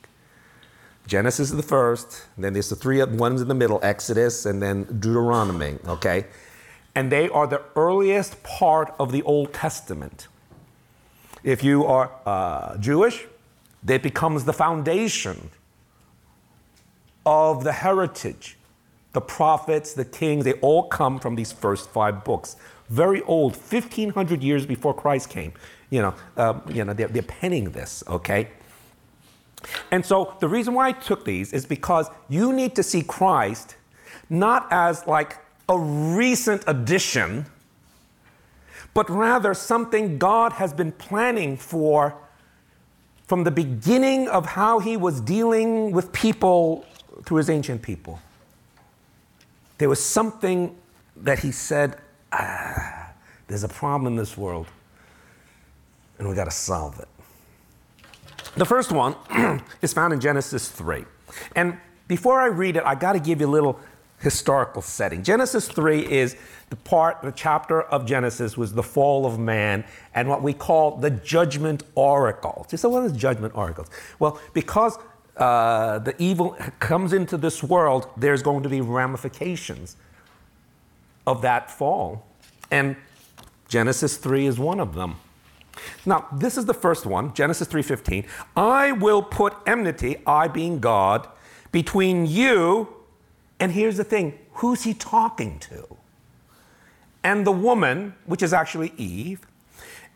Genesis 1.07 1.51
is 1.51 1.57
the 1.57 1.63
first, 1.63 2.27
then 2.39 2.53
there's 2.53 2.71
the 2.71 2.77
three 2.77 3.03
ones 3.03 3.43
in 3.43 3.49
the 3.49 3.55
middle, 3.55 3.81
Exodus, 3.83 4.47
and 4.47 4.63
then 4.63 4.85
Deuteronomy, 4.85 5.79
okay? 5.87 6.27
and 6.95 7.11
they 7.11 7.29
are 7.29 7.47
the 7.47 7.63
earliest 7.77 8.43
part 8.43 8.95
of 8.99 9.13
the 9.13 9.23
Old 9.23 9.53
Testament. 9.53 10.29
If 11.43 11.65
you 11.65 11.85
are 11.85 12.11
uh, 12.25 12.77
Jewish, 12.79 13.27
that 13.85 14.03
becomes 14.03 14.45
the 14.45 14.53
foundation 14.53 15.51
of 17.27 17.65
the 17.65 17.73
heritage. 17.73 18.57
The 19.13 19.21
prophets, 19.21 19.93
the 19.93 20.05
kings, 20.05 20.45
they 20.45 20.55
all 20.55 20.85
come 20.89 21.19
from 21.21 21.37
these 21.37 21.53
first 21.53 21.89
five 21.91 22.25
books. 22.25 22.57
Very 22.89 23.23
old, 23.23 23.53
1500 23.57 24.43
years 24.43 24.67
before 24.67 24.93
Christ 24.93 25.31
came. 25.31 25.53
You 25.91 26.03
know, 26.03 26.15
uh, 26.37 26.61
you 26.69 26.85
know 26.85 26.93
they're, 26.93 27.09
they're 27.09 27.23
penning 27.23 27.71
this, 27.71 28.03
okay? 28.09 28.49
And 29.91 30.05
so 30.05 30.37
the 30.41 30.49
reason 30.49 30.75
why 30.75 30.89
I 30.89 30.93
took 30.93 31.25
these 31.25 31.53
is 31.53 31.65
because 31.65 32.11
you 32.29 32.53
need 32.53 32.75
to 32.75 32.83
see 32.83 33.03
Christ 33.03 33.77
not 34.29 34.67
as 34.71 35.07
like 35.07 35.39
a 35.69 35.79
recent 35.79 36.65
addition, 36.67 37.47
but 38.93 39.09
rather 39.09 39.55
something 39.55 40.19
God 40.19 40.55
has 40.55 40.73
been 40.73 40.93
planning 40.93 41.57
for 41.57 42.17
from 43.27 43.45
the 43.45 43.51
beginning 43.51 44.29
of 44.29 44.47
how 44.47 44.79
he 44.79 44.97
was 44.97 45.21
dealing 45.21 45.93
with 45.93 46.13
people 46.13 46.85
through 47.25 47.39
his 47.39 47.51
ancient 47.51 47.83
people. 47.83 48.21
There 49.79 49.89
was 49.89 50.05
something 50.05 50.77
that 51.17 51.39
he 51.39 51.51
said, 51.51 51.97
ah, 52.33 53.13
There's 53.47 53.65
a 53.65 53.69
problem 53.69 54.07
in 54.13 54.17
this 54.17 54.37
world, 54.37 54.67
and 56.19 56.29
we 56.29 56.35
got 56.35 56.45
to 56.45 56.51
solve 56.51 56.99
it. 57.01 57.09
The 58.57 58.65
first 58.65 58.93
one 58.93 59.17
is 59.83 59.93
found 59.93 60.13
in 60.13 60.21
Genesis 60.21 60.69
3. 60.69 61.05
And 61.57 61.77
before 62.07 62.41
I 62.41 62.47
read 62.47 62.77
it, 62.77 62.85
I 62.85 62.95
got 62.95 63.15
to 63.15 63.21
give 63.21 63.41
you 63.41 63.47
a 63.47 63.49
little 63.49 63.81
historical 64.25 64.83
setting. 64.83 65.23
Genesis 65.23 65.69
3 65.69 66.01
is 66.01 66.35
the 66.71 66.77
part, 66.77 67.21
the 67.23 67.31
chapter 67.31 67.83
of 67.83 68.07
Genesis 68.07 68.57
was 68.57 68.73
the 68.73 68.83
fall 68.83 69.27
of 69.27 69.39
man 69.39 69.85
and 70.15 70.29
what 70.29 70.43
we 70.43 70.55
call 70.55 70.97
the 70.97 71.11
judgment 71.11 71.83
oracle. 71.95 72.67
So, 72.71 72.89
what 72.89 73.05
is 73.05 73.13
judgment 73.13 73.55
oracles? 73.55 73.89
Well, 74.19 74.41
because 74.55 74.99
uh, 75.37 75.99
the 75.99 76.21
evil 76.21 76.57
comes 76.81 77.13
into 77.13 77.37
this 77.37 77.63
world, 77.63 78.09
there's 78.17 78.43
going 78.43 78.63
to 78.63 78.69
be 78.69 78.81
ramifications 78.81 79.97
of 81.27 81.43
that 81.43 81.71
fall. 81.71 82.27
And 82.71 82.97
Genesis 83.69 84.17
3 84.17 84.47
is 84.47 84.59
one 84.59 84.81
of 84.81 84.95
them. 84.95 85.17
Now, 86.07 86.29
this 86.33 86.57
is 86.57 86.65
the 86.65 86.75
first 86.75 87.05
one, 87.05 87.35
Genesis 87.35 87.69
3:15. 87.69 88.25
I 88.57 88.93
will 88.93 89.23
put 89.23 89.55
enmity, 89.67 90.17
I 90.27 90.49
being 90.49 90.79
God, 90.79 91.29
between 91.73 92.27
you 92.27 93.04
and 93.61 93.73
here's 93.73 93.97
the 93.97 94.05
thing, 94.05 94.39
who's 94.55 94.83
he 94.83 94.95
talking 94.95 95.59
to? 95.61 95.97
And 97.23 97.47
the 97.47 97.53
woman, 97.53 98.15
which 98.27 98.43
is 98.43 98.53
actually 98.53 98.93
Eve, 98.97 99.47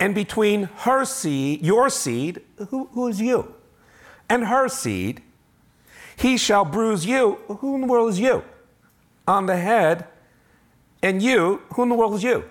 and 0.01 0.15
between 0.15 0.65
her 0.65 1.05
seed, 1.05 1.65
your 1.65 1.89
seed, 1.91 2.41
who, 2.69 2.89
who 2.93 3.09
is 3.09 3.21
you? 3.21 3.55
And 4.29 4.47
her 4.47 4.69
seed, 4.69 5.23
he 6.17 6.37
shall 6.37 6.65
bruise 6.65 7.07
you. 7.07 7.39
Who 7.47 7.77
in 7.77 7.81
the 7.83 7.87
world 7.87 8.11
is 8.11 8.21
you? 8.21 8.45
On 9.27 9.47
the 9.47 9.57
head, 9.57 10.07
and 11.03 11.23
you, 11.23 11.63
who 11.75 11.83
in 11.85 11.89
the 11.89 11.95
world 11.95 12.15
is 12.15 12.23
you? 12.23 12.45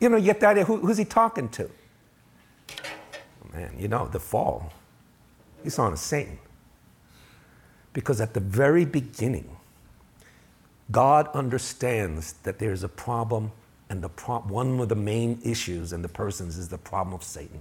You 0.00 0.08
know, 0.08 0.16
you 0.16 0.26
get 0.26 0.40
the 0.40 0.48
idea, 0.48 0.64
who, 0.64 0.78
who's 0.78 0.98
he 0.98 1.04
talking 1.04 1.48
to? 1.50 1.70
Man, 3.52 3.74
you 3.78 3.88
know, 3.88 4.06
the 4.08 4.20
fall. 4.20 4.72
He's 5.62 5.78
on 5.78 5.92
to 5.92 5.96
Satan. 5.96 6.38
Because 7.94 8.20
at 8.20 8.34
the 8.34 8.40
very 8.40 8.84
beginning, 8.84 9.56
God 10.90 11.28
understands 11.32 12.34
that 12.42 12.58
there's 12.58 12.82
a 12.82 12.88
problem, 12.88 13.52
and 13.88 14.02
the 14.02 14.10
pro- 14.10 14.40
one 14.40 14.78
of 14.80 14.90
the 14.90 14.94
main 14.94 15.40
issues 15.42 15.94
in 15.94 16.02
the 16.02 16.08
persons 16.08 16.58
is 16.58 16.68
the 16.68 16.76
problem 16.76 17.14
of 17.14 17.22
Satan. 17.22 17.60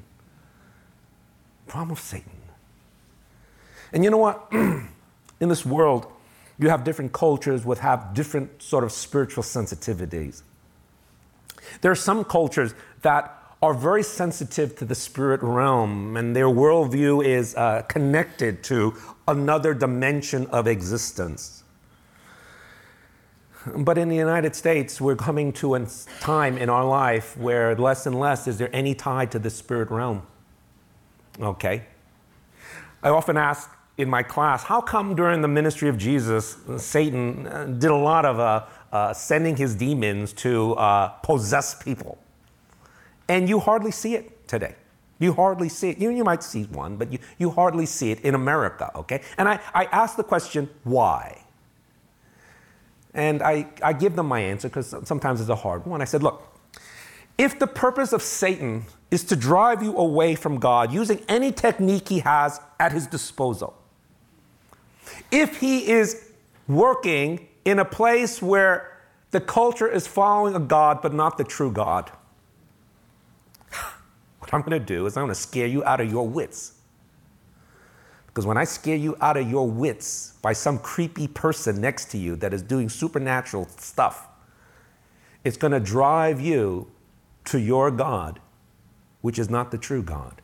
Problem 1.67 1.91
of 1.91 1.99
Satan. 1.99 2.31
And 3.93 4.03
you 4.03 4.09
know 4.09 4.17
what? 4.17 4.47
in 4.51 4.89
this 5.39 5.65
world, 5.65 6.11
you 6.59 6.69
have 6.69 6.83
different 6.83 7.13
cultures 7.13 7.65
with 7.65 7.79
have 7.79 8.13
different 8.13 8.61
sort 8.61 8.83
of 8.83 8.91
spiritual 8.91 9.43
sensitivities. 9.43 10.41
There 11.81 11.91
are 11.91 11.95
some 11.95 12.23
cultures 12.23 12.73
that 13.03 13.42
are 13.63 13.73
very 13.73 14.03
sensitive 14.03 14.75
to 14.75 14.83
the 14.83 14.93
spirit 14.93 15.41
realm, 15.41 16.17
and 16.17 16.35
their 16.35 16.47
worldview 16.47 17.25
is 17.25 17.55
uh, 17.55 17.81
connected 17.83 18.61
to 18.61 18.93
another 19.25 19.73
dimension 19.73 20.45
of 20.47 20.67
existence. 20.67 21.63
But 23.73 23.97
in 23.97 24.09
the 24.09 24.17
United 24.17 24.53
States, 24.53 24.99
we're 24.99 25.15
coming 25.15 25.53
to 25.53 25.75
a 25.75 25.87
time 26.19 26.57
in 26.57 26.69
our 26.69 26.83
life 26.83 27.37
where 27.37 27.73
less 27.77 28.05
and 28.05 28.19
less 28.19 28.49
is 28.49 28.57
there 28.57 28.69
any 28.75 28.93
tie 28.93 29.27
to 29.27 29.39
the 29.39 29.49
spirit 29.49 29.89
realm. 29.89 30.23
Okay? 31.39 31.85
I 33.01 33.09
often 33.11 33.37
ask 33.37 33.69
in 33.97 34.09
my 34.09 34.23
class, 34.23 34.63
how 34.63 34.81
come 34.81 35.15
during 35.15 35.41
the 35.41 35.47
ministry 35.47 35.87
of 35.87 35.97
Jesus, 35.97 36.57
Satan 36.75 37.47
uh, 37.47 37.67
did 37.67 37.91
a 37.91 37.95
lot 37.95 38.25
of 38.25 38.41
uh, 38.41 38.65
uh, 38.91 39.13
sending 39.13 39.55
his 39.55 39.73
demons 39.73 40.33
to 40.33 40.73
uh, 40.73 41.07
possess 41.23 41.81
people? 41.81 42.17
And 43.27 43.47
you 43.47 43.59
hardly 43.59 43.91
see 43.91 44.15
it 44.15 44.47
today. 44.47 44.75
You 45.19 45.33
hardly 45.33 45.69
see 45.69 45.89
it. 45.89 45.99
You, 45.99 46.09
you 46.09 46.23
might 46.23 46.43
see 46.43 46.63
one, 46.63 46.97
but 46.97 47.11
you, 47.11 47.19
you 47.37 47.51
hardly 47.51 47.85
see 47.85 48.11
it 48.11 48.21
in 48.21 48.35
America, 48.35 48.91
okay? 48.95 49.21
And 49.37 49.47
I, 49.47 49.59
I 49.73 49.85
ask 49.85 50.17
the 50.17 50.23
question, 50.23 50.69
why? 50.83 51.43
And 53.13 53.41
I, 53.41 53.67
I 53.81 53.93
give 53.93 54.15
them 54.15 54.27
my 54.27 54.39
answer 54.39 54.67
because 54.67 54.93
sometimes 55.05 55.39
it's 55.39 55.49
a 55.49 55.55
hard 55.55 55.85
one. 55.85 56.01
I 56.01 56.05
said, 56.05 56.23
look, 56.23 56.53
if 57.37 57.57
the 57.57 57.67
purpose 57.67 58.11
of 58.11 58.21
Satan 58.21 58.85
is 59.11 59.23
to 59.25 59.35
drive 59.35 59.81
you 59.81 59.95
away 59.95 60.35
from 60.35 60.59
God 60.59 60.91
using 60.91 61.23
any 61.27 61.51
technique 61.51 62.09
he 62.09 62.19
has 62.19 62.59
at 62.79 62.91
his 62.91 63.07
disposal, 63.07 63.75
if 65.31 65.59
he 65.59 65.89
is 65.89 66.31
working 66.67 67.47
in 67.65 67.79
a 67.79 67.85
place 67.85 68.41
where 68.41 68.99
the 69.31 69.39
culture 69.39 69.87
is 69.87 70.07
following 70.07 70.55
a 70.55 70.59
God 70.59 71.01
but 71.01 71.13
not 71.13 71.37
the 71.37 71.43
true 71.43 71.71
God, 71.71 72.11
I'm 74.53 74.61
going 74.61 74.79
to 74.79 74.85
do 74.85 75.05
is 75.05 75.17
I'm 75.17 75.23
going 75.23 75.33
to 75.33 75.39
scare 75.39 75.67
you 75.67 75.83
out 75.83 75.99
of 75.99 76.11
your 76.11 76.27
wits. 76.27 76.73
Because 78.27 78.45
when 78.45 78.57
I 78.57 78.63
scare 78.63 78.95
you 78.95 79.15
out 79.21 79.37
of 79.37 79.49
your 79.49 79.69
wits 79.69 80.33
by 80.41 80.53
some 80.53 80.79
creepy 80.79 81.27
person 81.27 81.79
next 81.79 82.05
to 82.11 82.17
you 82.17 82.35
that 82.37 82.53
is 82.53 82.61
doing 82.61 82.89
supernatural 82.89 83.67
stuff, 83.77 84.27
it's 85.43 85.57
going 85.57 85.71
to 85.71 85.79
drive 85.79 86.39
you 86.39 86.89
to 87.45 87.59
your 87.59 87.91
God, 87.91 88.39
which 89.21 89.37
is 89.37 89.49
not 89.49 89.71
the 89.71 89.77
true 89.77 90.01
God. 90.01 90.41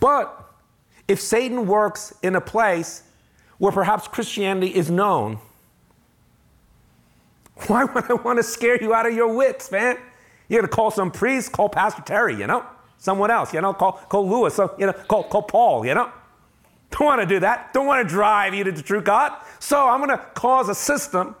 But 0.00 0.52
if 1.08 1.20
Satan 1.20 1.66
works 1.66 2.14
in 2.22 2.36
a 2.36 2.40
place 2.40 3.02
where 3.58 3.72
perhaps 3.72 4.08
Christianity 4.08 4.74
is 4.74 4.90
known, 4.90 5.38
why 7.66 7.84
would 7.84 8.10
I 8.10 8.14
want 8.14 8.38
to 8.38 8.42
scare 8.42 8.82
you 8.82 8.94
out 8.94 9.06
of 9.06 9.14
your 9.14 9.32
wits, 9.32 9.70
man? 9.70 9.96
You're 10.48 10.60
going 10.60 10.70
to 10.70 10.74
call 10.74 10.90
some 10.90 11.10
priest, 11.10 11.52
call 11.52 11.68
Pastor 11.68 12.02
Terry, 12.02 12.36
you 12.36 12.46
know? 12.46 12.64
Someone 12.98 13.30
else, 13.30 13.54
you 13.54 13.60
know? 13.60 13.72
Call, 13.72 13.92
call 13.92 14.28
Lewis, 14.28 14.58
you 14.78 14.86
know? 14.86 14.92
Call, 14.92 15.24
call 15.24 15.42
Paul, 15.42 15.86
you 15.86 15.94
know? 15.94 16.10
Don't 16.90 17.06
want 17.06 17.20
to 17.20 17.26
do 17.26 17.40
that. 17.40 17.72
Don't 17.72 17.86
want 17.86 18.06
to 18.06 18.12
drive 18.12 18.54
you 18.54 18.64
to 18.64 18.72
the 18.72 18.82
true 18.82 19.00
God. 19.00 19.32
So 19.58 19.88
I'm 19.88 19.98
going 20.04 20.16
to 20.16 20.24
cause 20.34 20.68
a 20.68 20.74
system 20.74 21.34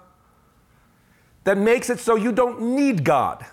that 1.44 1.58
makes 1.58 1.90
it 1.90 2.00
so 2.00 2.16
you 2.16 2.32
don't 2.32 2.60
need 2.60 3.04
God. 3.04 3.44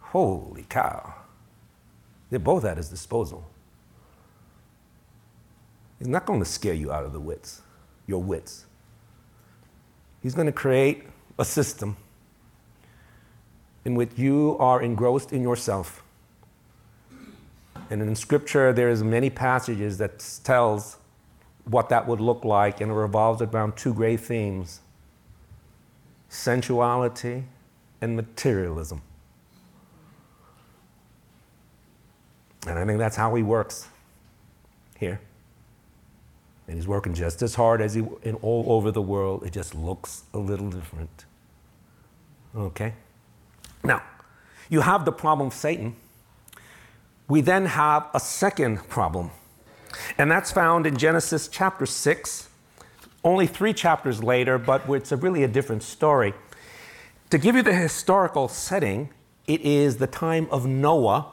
Holy 0.00 0.64
cow. 0.68 1.14
They're 2.30 2.38
both 2.38 2.64
at 2.64 2.78
his 2.78 2.88
disposal. 2.88 3.48
He's 5.98 6.08
not 6.08 6.26
going 6.26 6.40
to 6.40 6.46
scare 6.46 6.74
you 6.74 6.92
out 6.92 7.04
of 7.04 7.12
the 7.12 7.20
wits, 7.20 7.62
your 8.06 8.22
wits. 8.22 8.64
He's 10.22 10.34
going 10.34 10.46
to 10.46 10.52
create 10.52 11.04
a 11.38 11.44
system 11.44 11.96
in 13.84 13.94
which 13.94 14.10
you 14.16 14.56
are 14.58 14.82
engrossed 14.82 15.32
in 15.32 15.42
yourself. 15.42 16.02
And 17.90 18.02
in 18.02 18.14
scripture, 18.14 18.72
there's 18.72 19.02
many 19.02 19.30
passages 19.30 19.98
that 19.98 20.24
tells 20.44 20.98
what 21.64 21.88
that 21.88 22.06
would 22.06 22.20
look 22.20 22.44
like, 22.44 22.80
and 22.80 22.90
it 22.90 22.94
revolves 22.94 23.40
around 23.42 23.76
two 23.76 23.94
great 23.94 24.20
themes 24.20 24.80
sensuality 26.30 27.44
and 28.02 28.14
materialism. 28.14 29.00
And 32.66 32.78
I 32.78 32.84
think 32.84 32.98
that's 32.98 33.16
how 33.16 33.34
he 33.34 33.42
works 33.42 33.88
here. 34.98 35.20
And 36.68 36.76
he's 36.76 36.86
working 36.86 37.14
just 37.14 37.40
as 37.42 37.54
hard 37.54 37.80
as 37.80 37.94
he 37.94 38.04
in 38.22 38.34
all 38.36 38.66
over 38.68 38.90
the 38.90 39.02
world. 39.02 39.42
It 39.44 39.52
just 39.52 39.74
looks 39.74 40.24
a 40.34 40.38
little 40.38 40.70
different. 40.70 41.24
Okay? 42.54 42.92
Now, 43.82 44.02
you 44.68 44.82
have 44.82 45.06
the 45.06 45.12
problem 45.12 45.48
of 45.48 45.54
Satan. 45.54 45.96
We 47.26 47.40
then 47.40 47.66
have 47.66 48.08
a 48.14 48.20
second 48.20 48.86
problem. 48.88 49.30
And 50.18 50.30
that's 50.30 50.52
found 50.52 50.86
in 50.86 50.98
Genesis 50.98 51.48
chapter 51.48 51.86
6, 51.86 52.48
only 53.24 53.46
three 53.46 53.72
chapters 53.72 54.22
later, 54.22 54.58
but 54.58 54.82
it's 54.88 55.10
a 55.10 55.16
really 55.16 55.42
a 55.44 55.48
different 55.48 55.82
story. 55.82 56.34
To 57.30 57.38
give 57.38 57.56
you 57.56 57.62
the 57.62 57.74
historical 57.74 58.48
setting, 58.48 59.08
it 59.46 59.62
is 59.62 59.96
the 59.96 60.06
time 60.06 60.46
of 60.50 60.66
Noah 60.66 61.32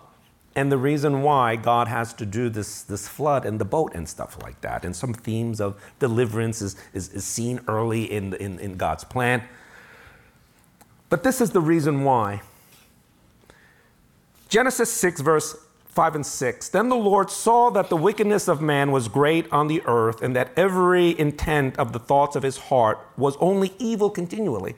and 0.55 0.71
the 0.71 0.77
reason 0.77 1.21
why 1.21 1.57
God 1.57 1.87
has 1.89 2.13
to 2.13 2.25
do 2.25 2.49
this, 2.49 2.81
this 2.83 3.07
flood 3.07 3.45
and 3.45 3.59
the 3.59 3.65
boat 3.65 3.93
and 3.93 4.07
stuff 4.07 4.41
like 4.41 4.61
that. 4.61 4.85
And 4.85 4.95
some 4.95 5.13
themes 5.13 5.59
of 5.59 5.79
deliverance 5.99 6.61
is, 6.61 6.77
is, 6.93 7.09
is 7.09 7.25
seen 7.25 7.59
early 7.67 8.09
in, 8.09 8.33
in, 8.35 8.57
in 8.59 8.77
God's 8.77 9.03
plan. 9.03 9.43
But 11.09 11.23
this 11.23 11.41
is 11.41 11.51
the 11.51 11.61
reason 11.61 12.03
why. 12.03 12.41
Genesis 14.47 14.91
6, 14.91 15.21
verse 15.21 15.57
5 15.89 16.15
and 16.15 16.25
6. 16.25 16.69
Then 16.69 16.89
the 16.89 16.95
Lord 16.95 17.29
saw 17.29 17.69
that 17.71 17.89
the 17.89 17.97
wickedness 17.97 18.47
of 18.47 18.61
man 18.61 18.91
was 18.91 19.07
great 19.07 19.51
on 19.51 19.67
the 19.67 19.81
earth, 19.85 20.21
and 20.21 20.35
that 20.35 20.51
every 20.57 21.17
intent 21.19 21.77
of 21.77 21.91
the 21.91 21.99
thoughts 21.99 22.35
of 22.35 22.43
his 22.43 22.57
heart 22.57 22.99
was 23.17 23.35
only 23.37 23.73
evil 23.79 24.09
continually. 24.09 24.75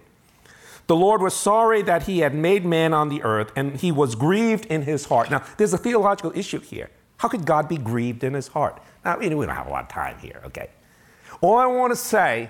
The 0.87 0.95
Lord 0.95 1.21
was 1.21 1.33
sorry 1.33 1.81
that 1.81 2.03
he 2.03 2.19
had 2.19 2.33
made 2.33 2.65
man 2.65 2.93
on 2.93 3.09
the 3.09 3.21
earth, 3.23 3.51
and 3.55 3.75
he 3.75 3.91
was 3.91 4.15
grieved 4.15 4.65
in 4.67 4.83
his 4.83 5.05
heart. 5.05 5.29
Now, 5.29 5.43
there's 5.57 5.73
a 5.73 5.77
theological 5.77 6.31
issue 6.33 6.61
here. 6.61 6.89
How 7.17 7.27
could 7.27 7.45
God 7.45 7.67
be 7.67 7.77
grieved 7.77 8.23
in 8.23 8.33
his 8.33 8.47
heart? 8.47 8.81
Now, 9.03 9.17
we 9.17 9.27
don't 9.27 9.49
have 9.49 9.67
a 9.67 9.69
lot 9.69 9.83
of 9.83 9.89
time 9.89 10.17
here, 10.19 10.41
okay? 10.45 10.69
All 11.41 11.57
I 11.57 11.65
want 11.65 11.91
to 11.91 11.95
say, 11.97 12.49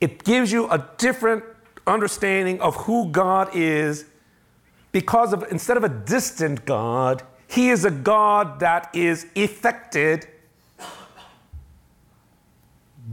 it 0.00 0.22
gives 0.24 0.52
you 0.52 0.68
a 0.70 0.86
different 0.98 1.44
understanding 1.86 2.60
of 2.60 2.76
who 2.76 3.08
God 3.08 3.50
is 3.54 4.04
because 4.92 5.32
of 5.32 5.44
instead 5.50 5.76
of 5.76 5.84
a 5.84 5.88
distant 5.88 6.64
God, 6.64 7.22
he 7.48 7.70
is 7.70 7.84
a 7.84 7.90
God 7.90 8.60
that 8.60 8.94
is 8.94 9.26
affected 9.36 10.26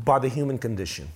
by 0.04 0.20
the 0.20 0.28
human 0.28 0.58
condition. 0.58 1.08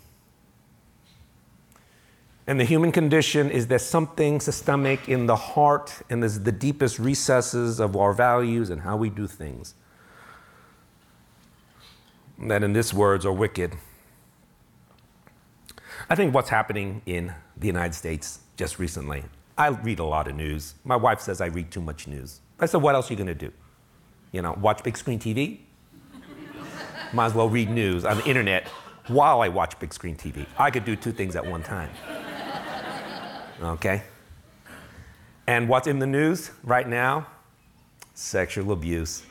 And 2.47 2.57
the 2.57 2.63
human 2.63 2.93
condition 2.93 3.51
is 3.51 3.67
there's 3.67 3.85
something 3.85 4.39
systemic 4.39 5.09
in 5.09 5.25
the 5.25 5.35
heart 5.35 5.93
and 6.09 6.23
there's 6.23 6.39
the 6.39 6.51
deepest 6.51 6.97
recesses 6.97 7.81
of 7.81 7.97
our 7.97 8.13
values 8.13 8.69
and 8.69 8.81
how 8.81 8.95
we 8.95 9.09
do 9.09 9.27
things. 9.27 9.75
That, 12.39 12.63
in 12.63 12.71
this 12.71 12.93
words, 12.93 13.25
are 13.25 13.33
wicked. 13.33 13.75
I 16.09 16.15
think 16.15 16.33
what's 16.33 16.49
happening 16.49 17.01
in 17.05 17.33
the 17.57 17.67
United 17.67 17.93
States 17.93 18.39
just 18.55 18.79
recently, 18.79 19.23
I 19.57 19.67
read 19.67 19.99
a 19.99 20.05
lot 20.05 20.29
of 20.29 20.35
news. 20.35 20.75
My 20.85 20.95
wife 20.95 21.19
says 21.19 21.41
I 21.41 21.47
read 21.47 21.69
too 21.69 21.81
much 21.81 22.07
news. 22.07 22.39
I 22.59 22.65
said, 22.65 22.81
what 22.81 22.95
else 22.95 23.09
are 23.09 23.13
you 23.13 23.17
going 23.17 23.27
to 23.27 23.35
do? 23.35 23.51
You 24.31 24.41
know, 24.41 24.57
watch 24.61 24.83
big 24.83 24.95
screen 24.95 25.19
TV? 25.19 25.59
Might 27.11 27.25
as 27.25 27.33
well 27.33 27.49
read 27.49 27.69
news 27.69 28.05
on 28.05 28.17
the 28.17 28.25
internet 28.25 28.67
while 29.07 29.41
I 29.41 29.49
watch 29.49 29.77
big 29.79 29.93
screen 29.93 30.15
TV. 30.15 30.45
I 30.57 30.71
could 30.71 30.85
do 30.85 30.95
two 30.95 31.11
things 31.11 31.35
at 31.35 31.45
one 31.45 31.63
time. 31.63 31.89
Okay? 33.61 34.03
And 35.47 35.69
what's 35.69 35.87
in 35.87 35.99
the 35.99 36.07
news 36.07 36.51
right 36.63 36.87
now? 36.87 37.27
Sexual 38.13 38.71
abuse 38.71 39.23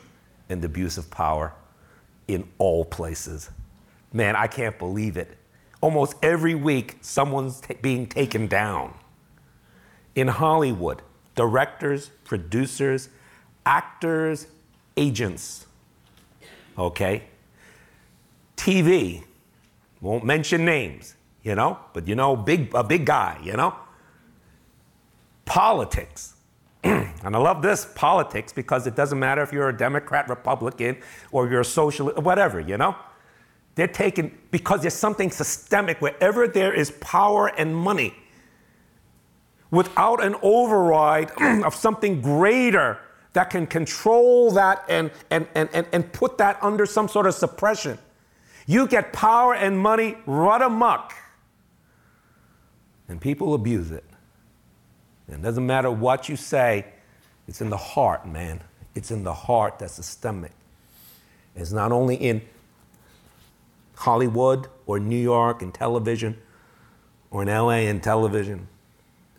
and 0.49 0.63
abuse 0.63 0.97
of 0.97 1.09
power 1.11 1.53
in 2.27 2.47
all 2.57 2.83
places. 2.83 3.49
Man, 4.13 4.35
I 4.35 4.47
can't 4.47 4.77
believe 4.79 5.17
it. 5.17 5.37
Almost 5.81 6.15
every 6.23 6.55
week, 6.55 6.97
someone's 7.01 7.61
t- 7.61 7.75
being 7.81 8.07
taken 8.07 8.47
down. 8.47 8.93
In 10.15 10.27
Hollywood, 10.27 11.03
directors, 11.35 12.09
producers, 12.23 13.09
actors, 13.65 14.47
agents. 14.95 15.67
Okay? 16.77 17.23
TV, 18.55 19.23
won't 20.01 20.25
mention 20.25 20.65
names, 20.65 21.15
you 21.43 21.53
know, 21.53 21.77
but 21.93 22.07
you 22.07 22.15
know, 22.15 22.35
big, 22.35 22.73
a 22.73 22.83
big 22.83 23.05
guy, 23.05 23.39
you 23.43 23.53
know? 23.53 23.75
Politics. 25.47 26.35
and 26.83 27.35
I 27.35 27.39
love 27.39 27.61
this 27.63 27.85
politics 27.95 28.53
because 28.53 28.85
it 28.85 28.95
doesn't 28.95 29.17
matter 29.17 29.41
if 29.41 29.51
you're 29.51 29.69
a 29.69 29.75
Democrat, 29.75 30.29
Republican, 30.29 30.97
or 31.31 31.49
you're 31.49 31.61
a 31.61 31.65
socialist, 31.65 32.19
whatever, 32.19 32.59
you 32.59 32.77
know? 32.77 32.95
They're 33.75 33.87
taken 33.87 34.37
because 34.51 34.81
there's 34.81 34.93
something 34.93 35.31
systemic 35.31 36.01
wherever 36.01 36.47
there 36.47 36.73
is 36.73 36.91
power 36.91 37.47
and 37.47 37.75
money 37.75 38.13
without 39.71 40.23
an 40.23 40.35
override 40.41 41.31
of 41.63 41.73
something 41.73 42.21
greater 42.21 42.99
that 43.33 43.49
can 43.49 43.67
control 43.67 44.51
that 44.51 44.83
and, 44.89 45.11
and, 45.29 45.47
and, 45.53 45.69
and, 45.73 45.85
and 45.91 46.11
put 46.13 46.37
that 46.39 46.57
under 46.63 46.85
some 46.85 47.07
sort 47.07 47.27
of 47.27 47.33
suppression. 47.33 47.97
You 48.65 48.87
get 48.87 49.13
power 49.13 49.53
and 49.53 49.77
money 49.79 50.17
run 50.25 50.61
amok, 50.61 51.13
and 53.07 53.21
people 53.21 53.53
abuse 53.53 53.91
it. 53.91 54.03
And 55.27 55.37
it 55.37 55.41
doesn't 55.41 55.65
matter 55.65 55.91
what 55.91 56.29
you 56.29 56.35
say, 56.35 56.85
it's 57.47 57.61
in 57.61 57.69
the 57.69 57.77
heart, 57.77 58.27
man. 58.27 58.61
It's 58.95 59.11
in 59.11 59.23
the 59.23 59.33
heart 59.33 59.79
that's 59.79 59.97
the 59.97 60.03
stomach. 60.03 60.51
It's 61.55 61.71
not 61.71 61.91
only 61.91 62.15
in 62.15 62.41
Hollywood 63.95 64.67
or 64.85 64.99
New 64.99 65.17
York 65.17 65.61
and 65.61 65.73
television 65.73 66.37
or 67.31 67.43
in 67.43 67.47
LA 67.49 67.87
and 67.89 68.01
television, 68.01 68.67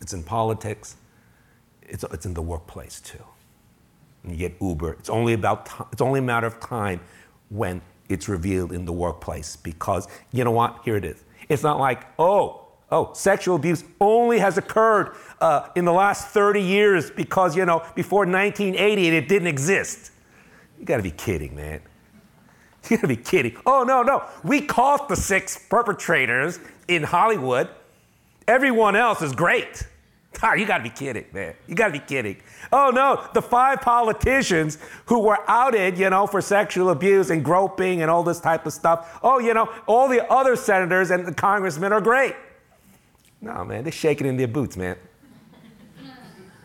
it's 0.01 0.13
in 0.13 0.23
politics, 0.23 0.95
it's, 1.81 2.03
it's 2.05 2.25
in 2.25 2.33
the 2.33 2.41
workplace 2.41 3.01
too. 3.01 3.23
And 4.23 4.33
you 4.33 4.37
get 4.37 4.57
Uber. 4.61 4.93
It's 4.93 5.09
only, 5.09 5.33
about 5.33 5.65
t- 5.65 5.83
it's 5.91 6.01
only 6.01 6.19
a 6.19 6.23
matter 6.23 6.47
of 6.47 6.59
time 6.59 6.99
when 7.49 7.81
it's 8.09 8.27
revealed 8.27 8.71
in 8.71 8.85
the 8.85 8.93
workplace 8.93 9.55
because 9.55 10.07
you 10.31 10.43
know 10.43 10.51
what? 10.51 10.79
Here 10.83 10.97
it 10.97 11.05
is. 11.05 11.23
It's 11.47 11.63
not 11.63 11.79
like, 11.79 12.05
oh, 12.19 12.68
oh, 12.91 13.13
sexual 13.13 13.55
abuse 13.55 13.83
only 13.99 14.39
has 14.39 14.57
occurred 14.57 15.15
uh, 15.41 15.69
in 15.75 15.85
the 15.85 15.93
last 15.93 16.27
30 16.27 16.61
years 16.61 17.11
because, 17.11 17.55
you 17.55 17.65
know, 17.65 17.83
before 17.95 18.25
1980 18.25 19.07
it 19.07 19.27
didn't 19.27 19.47
exist. 19.47 20.11
You 20.79 20.85
gotta 20.85 21.03
be 21.03 21.11
kidding, 21.11 21.55
man. 21.55 21.81
You 22.89 22.97
gotta 22.97 23.07
be 23.07 23.17
kidding. 23.17 23.57
Oh, 23.65 23.83
no, 23.83 24.03
no. 24.03 24.23
We 24.43 24.61
caught 24.61 25.09
the 25.09 25.15
six 25.15 25.57
perpetrators 25.69 26.59
in 26.87 27.03
Hollywood. 27.03 27.69
Everyone 28.47 28.95
else 28.95 29.21
is 29.21 29.33
great. 29.33 29.85
God, 30.39 30.53
you 30.59 30.65
gotta 30.65 30.83
be 30.83 30.89
kidding, 30.89 31.25
man. 31.33 31.53
You 31.67 31.75
gotta 31.75 31.93
be 31.93 31.99
kidding. 31.99 32.37
Oh 32.71 32.91
no, 32.93 33.27
the 33.33 33.41
five 33.41 33.81
politicians 33.81 34.77
who 35.05 35.19
were 35.19 35.39
outed, 35.47 35.97
you 35.97 36.09
know, 36.09 36.27
for 36.27 36.41
sexual 36.41 36.89
abuse 36.89 37.29
and 37.29 37.43
groping 37.43 38.01
and 38.01 38.11
all 38.11 38.23
this 38.23 38.39
type 38.39 38.65
of 38.65 38.73
stuff. 38.73 39.19
Oh, 39.23 39.39
you 39.39 39.53
know, 39.53 39.71
all 39.87 40.07
the 40.07 40.27
other 40.31 40.55
senators 40.55 41.11
and 41.11 41.25
the 41.25 41.33
congressmen 41.33 41.91
are 41.93 42.01
great. 42.01 42.35
No, 43.41 43.63
man, 43.63 43.83
they're 43.83 43.91
shaking 43.91 44.27
in 44.27 44.37
their 44.37 44.47
boots, 44.47 44.75
man. 44.75 44.97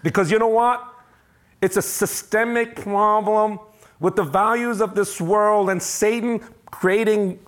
Because 0.02 0.30
you 0.30 0.38
know 0.38 0.48
what? 0.48 0.84
It's 1.60 1.76
a 1.76 1.82
systemic 1.82 2.76
problem 2.76 3.58
with 4.00 4.16
the 4.16 4.22
values 4.22 4.80
of 4.80 4.94
this 4.94 5.20
world 5.20 5.70
and 5.70 5.82
Satan 5.82 6.40
creating 6.66 7.38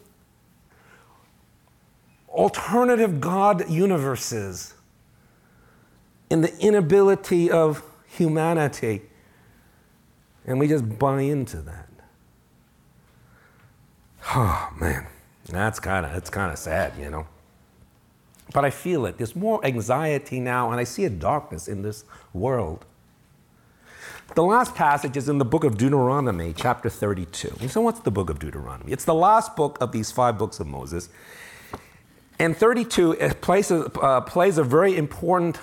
alternative 2.29 3.21
God 3.21 3.69
universes 3.69 4.75
in 6.31 6.41
the 6.41 6.57
inability 6.59 7.51
of 7.51 7.83
humanity. 8.07 9.03
And 10.47 10.59
we 10.59 10.69
just 10.69 10.99
buy 10.99 11.23
into 11.23 11.59
that. 11.62 11.89
Oh 14.35 14.71
man, 14.81 15.07
that's 15.49 15.79
kind 15.79 16.05
of 16.05 16.12
that's 16.12 16.31
kind 16.31 16.51
of 16.51 16.59
sad, 16.59 16.95
you 16.99 17.11
know. 17.11 17.29
But 18.57 18.64
I 18.64 18.71
feel 18.71 19.05
it. 19.05 19.19
There's 19.19 19.37
more 19.37 19.62
anxiety 19.66 20.40
now, 20.40 20.71
and 20.71 20.81
I 20.81 20.85
see 20.85 21.05
a 21.05 21.11
darkness 21.11 21.69
in 21.69 21.83
this 21.83 22.05
world. 22.33 22.87
The 24.35 24.42
last 24.42 24.75
passage 24.75 25.14
is 25.19 25.29
in 25.29 25.37
the 25.37 25.45
book 25.45 25.62
of 25.62 25.77
Deuteronomy, 25.77 26.55
chapter 26.57 26.88
32. 26.88 27.59
You 27.61 27.69
so 27.69 27.83
what's 27.83 28.01
the 28.01 28.11
book 28.11 28.31
of 28.31 28.38
Deuteronomy? 28.38 28.92
It's 28.92 29.05
the 29.05 29.12
last 29.12 29.57
book 29.57 29.77
of 29.83 29.92
these 29.92 30.11
five 30.11 30.38
books 30.38 30.59
of 30.59 30.66
Moses. 30.66 31.11
And 32.38 32.57
32 32.57 33.16
plays 33.42 33.71
a, 33.71 33.92
uh, 34.01 34.23
plays 34.23 34.57
a 34.57 34.64
very 34.64 34.97
important 34.97 35.59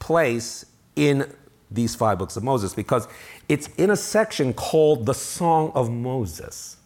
place 0.00 0.66
in 0.96 1.32
these 1.70 1.94
five 1.94 2.18
books 2.18 2.36
of 2.36 2.42
Moses 2.42 2.74
because 2.74 3.06
it's 3.48 3.68
in 3.76 3.90
a 3.90 3.96
section 3.96 4.52
called 4.52 5.06
the 5.06 5.14
Song 5.14 5.70
of 5.76 5.92
Moses. 5.92 6.76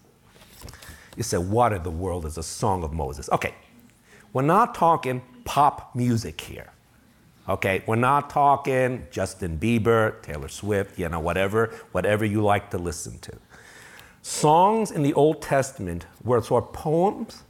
You 1.16 1.22
say, 1.22 1.38
what 1.38 1.72
in 1.72 1.82
the 1.82 1.90
world 1.90 2.26
is 2.26 2.36
a 2.36 2.42
Song 2.42 2.84
of 2.84 2.92
Moses? 2.92 3.30
Okay, 3.32 3.54
we're 4.34 4.42
not 4.42 4.74
talking 4.74 5.22
pop 5.46 5.94
music 5.94 6.38
here. 6.42 6.70
Okay, 7.48 7.82
we're 7.86 7.96
not 7.96 8.28
talking 8.28 9.06
Justin 9.10 9.56
Bieber, 9.56 10.20
Taylor 10.20 10.48
Swift, 10.48 10.98
you 10.98 11.08
know, 11.08 11.20
whatever, 11.20 11.72
whatever 11.92 12.24
you 12.24 12.42
like 12.42 12.70
to 12.70 12.78
listen 12.78 13.18
to. 13.20 13.32
Songs 14.20 14.90
in 14.90 15.04
the 15.04 15.14
Old 15.14 15.40
Testament 15.40 16.04
were 16.24 16.42
sort 16.42 16.64
of 16.64 16.72
poems 16.72 17.44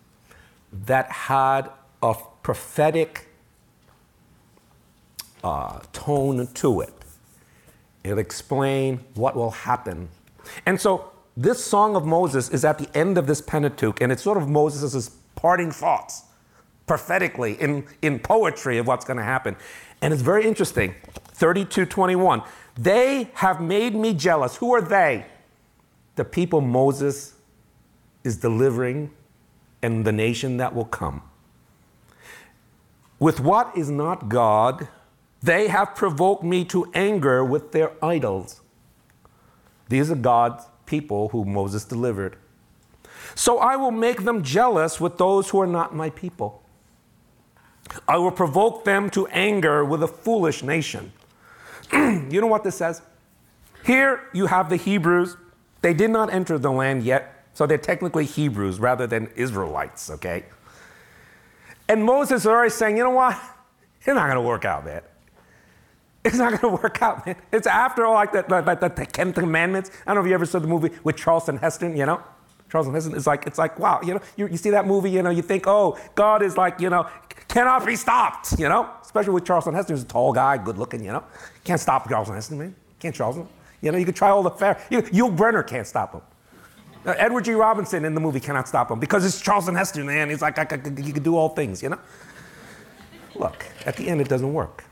that 0.85 1.11
had 1.11 1.71
a 2.03 2.15
prophetic 2.43 3.27
uh, 5.43 5.81
tone 5.95 6.47
to 6.47 6.81
it. 6.83 6.93
It'll 8.05 8.19
explain 8.19 9.01
what 9.15 9.35
will 9.35 9.51
happen. 9.51 10.11
And 10.67 10.79
so 10.79 11.11
this 11.37 11.65
Song 11.65 11.97
of 11.97 12.05
Moses 12.05 12.51
is 12.51 12.65
at 12.67 12.77
the 12.79 12.95
end 12.95 13.17
of 13.17 13.27
this 13.27 13.41
Pentateuch, 13.41 14.03
and 14.03 14.13
it's 14.13 14.23
sort 14.23 14.37
of 14.37 14.47
Moses' 14.47 15.11
parting 15.35 15.71
thoughts 15.71 16.25
prophetically 16.87 17.55
in, 17.55 17.85
in 18.01 18.19
poetry 18.19 18.79
of 18.79 18.87
what's 18.87 19.05
going 19.05 19.17
to 19.17 19.25
happen. 19.25 19.57
And 20.01 20.13
it's 20.13 20.23
very 20.23 20.47
interesting. 20.47 20.95
3221. 21.33 22.43
They 22.79 23.31
have 23.35 23.61
made 23.61 23.95
me 23.95 24.15
jealous. 24.15 24.57
Who 24.57 24.73
are 24.75 24.83
they? 24.83 25.27
The 26.17 26.25
people 26.25 26.61
Moses 26.61 27.35
is 28.25 28.37
delivering 28.37 29.11
and 29.83 30.05
the 30.05 30.13
nation 30.13 30.57
that 30.57 30.75
will 30.75 30.85
come. 30.85 31.23
With 33.19 33.41
what 33.41 33.77
is 33.77 33.91
not 33.91 34.29
God, 34.29 34.89
they 35.43 35.69
have 35.69 35.95
provoked 35.95 36.43
me 36.43 36.65
to 36.67 36.91
anger 36.93 37.45
with 37.45 37.73
their 37.73 37.93
idols. 38.05 38.61
These 39.89 40.11
are 40.11 40.17
God's 40.17 40.65
people 40.87 41.29
who 41.29 41.45
Moses 41.45 41.85
delivered. 41.85 42.37
So 43.35 43.59
I 43.59 43.77
will 43.77 43.91
make 43.91 44.25
them 44.25 44.43
jealous 44.43 45.01
with 45.01 45.19
those 45.19 45.51
who 45.51 45.61
are 45.61 45.67
not 45.67 45.95
my 45.95 46.11
people. 46.11 46.63
I 48.09 48.19
will 48.19 48.31
provoke 48.31 48.85
them 48.85 49.11
to 49.11 49.27
anger 49.29 49.85
with 49.85 50.03
a 50.03 50.09
foolish 50.09 50.63
nation. 50.63 51.13
you 51.93 52.41
know 52.41 52.47
what 52.47 52.65
this 52.65 52.77
says? 52.77 53.03
Here 53.85 54.29
you 54.33 54.47
have 54.47 54.69
the 54.69 54.77
Hebrews. 54.77 55.37
They 55.83 55.95
did 55.95 56.11
not 56.11 56.33
enter 56.33 56.59
the 56.59 56.73
land 56.73 57.05
yet. 57.05 57.45
So 57.55 57.67
they're 57.67 57.79
technically 57.79 58.25
Hebrews 58.25 58.81
rather 58.81 59.07
than 59.07 59.29
Israelites, 59.37 60.11
okay? 60.11 60.45
And 61.89 62.05
Moses 62.05 62.43
is 62.43 62.47
already 62.47 62.71
saying, 62.71 62.97
you 62.97 63.05
know 63.05 63.11
what? 63.11 63.41
It's 63.99 64.09
not 64.09 64.27
going 64.27 64.37
to 64.37 64.43
work 64.43 64.65
out, 64.65 64.85
man. 64.85 65.03
It's 66.25 66.37
not 66.37 66.61
going 66.61 66.77
to 66.77 66.83
work 66.83 67.01
out, 67.01 67.25
man. 67.25 67.37
It's 67.53 67.67
after 67.67 68.05
all 68.05 68.15
like 68.15 68.33
the, 68.33 68.45
like 68.49 68.81
the, 68.81 68.89
the 68.89 69.07
Ten 69.07 69.33
Commandments. 69.33 69.91
I 70.07 70.13
don't 70.13 70.17
know 70.17 70.21
if 70.23 70.29
you 70.29 70.35
ever 70.35 70.47
saw 70.47 70.59
the 70.59 70.67
movie 70.67 70.91
with 71.05 71.17
Charlton 71.17 71.59
Heston, 71.59 71.97
you 71.97 72.05
know? 72.05 72.23
Charlton 72.77 72.93
Heston 72.93 73.15
is 73.15 73.27
like, 73.27 73.47
it's 73.47 73.57
like, 73.57 73.79
wow, 73.79 74.01
you 74.05 74.13
know, 74.13 74.21
you, 74.37 74.49
you 74.49 74.59
see 74.59 74.69
that 74.69 74.87
movie, 74.87 75.11
you 75.11 75.23
know, 75.23 75.31
you 75.31 75.41
think, 75.41 75.67
oh, 75.67 75.99
God 76.15 76.43
is 76.43 76.59
like, 76.59 76.79
you 76.79 76.91
know, 76.91 77.09
cannot 77.49 77.87
be 77.87 77.97
stopped, 77.97 78.59
you 78.59 78.69
know? 78.69 78.91
Especially 79.01 79.33
with 79.33 79.47
Charlton 79.47 79.73
Heston, 79.73 79.97
who's 79.97 80.03
a 80.03 80.07
tall 80.07 80.31
guy, 80.31 80.59
good 80.59 80.77
looking, 80.77 81.03
you 81.03 81.11
know? 81.11 81.25
Can't 81.65 81.81
stop 81.81 82.07
Charlton 82.07 82.35
Heston, 82.35 82.59
man. 82.59 82.77
Can't 83.01 83.15
Charlton. 83.15 83.49
You 83.81 83.93
know, 83.93 83.97
you 83.97 84.05
could 84.05 84.15
try 84.15 84.29
all 84.29 84.43
the 84.43 84.51
fair. 84.51 84.79
You, 84.91 85.01
Yul 85.01 85.35
Brynner 85.35 85.67
can't 85.67 85.87
stop 85.87 86.13
him. 86.13 86.21
Uh, 87.07 87.15
Edward 87.17 87.47
G. 87.47 87.53
Robinson 87.53 88.05
in 88.05 88.15
the 88.15 88.21
movie 88.21 88.41
cannot 88.41 88.69
stop 88.69 88.91
him 88.91 89.01
because 89.01 89.25
it's 89.25 89.41
Charlton 89.41 89.75
Heston, 89.75 90.05
man. 90.05 90.29
He's 90.29 90.43
like, 90.43 90.59
I, 90.59 90.67
I, 90.71 91.03
he 91.03 91.13
can 91.13 91.23
do 91.23 91.35
all 91.35 91.49
things, 91.49 91.83
you 91.83 91.89
know? 91.89 92.01
Look, 93.37 93.65
at 93.87 93.97
the 93.97 94.07
end, 94.07 94.21
it 94.21 94.29
doesn't 94.29 94.53
work. 94.53 94.85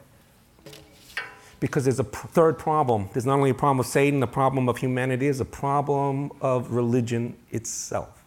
Because 1.64 1.84
there's 1.84 1.98
a 1.98 2.04
third 2.04 2.58
problem. 2.58 3.08
There's 3.14 3.24
not 3.24 3.36
only 3.36 3.48
a 3.48 3.54
problem 3.54 3.80
of 3.80 3.86
Satan, 3.86 4.20
the 4.20 4.26
problem 4.26 4.68
of 4.68 4.76
humanity 4.76 5.28
is 5.28 5.40
a 5.40 5.46
problem 5.46 6.30
of 6.42 6.72
religion 6.72 7.38
itself. 7.52 8.22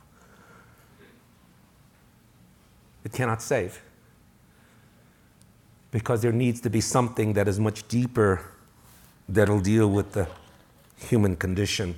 It 3.06 3.14
cannot 3.14 3.44
save. 3.44 3.80
Because 5.92 6.24
there 6.24 6.32
needs 6.32 6.62
to 6.62 6.72
be 6.72 6.82
something 6.82 7.34
that 7.34 7.48
is 7.48 7.60
much 7.60 7.88
deeper 7.88 8.44
that'll 9.30 9.60
deal 9.60 9.88
with 9.88 10.14
the 10.14 10.28
human 10.96 11.36
condition. 11.36 11.94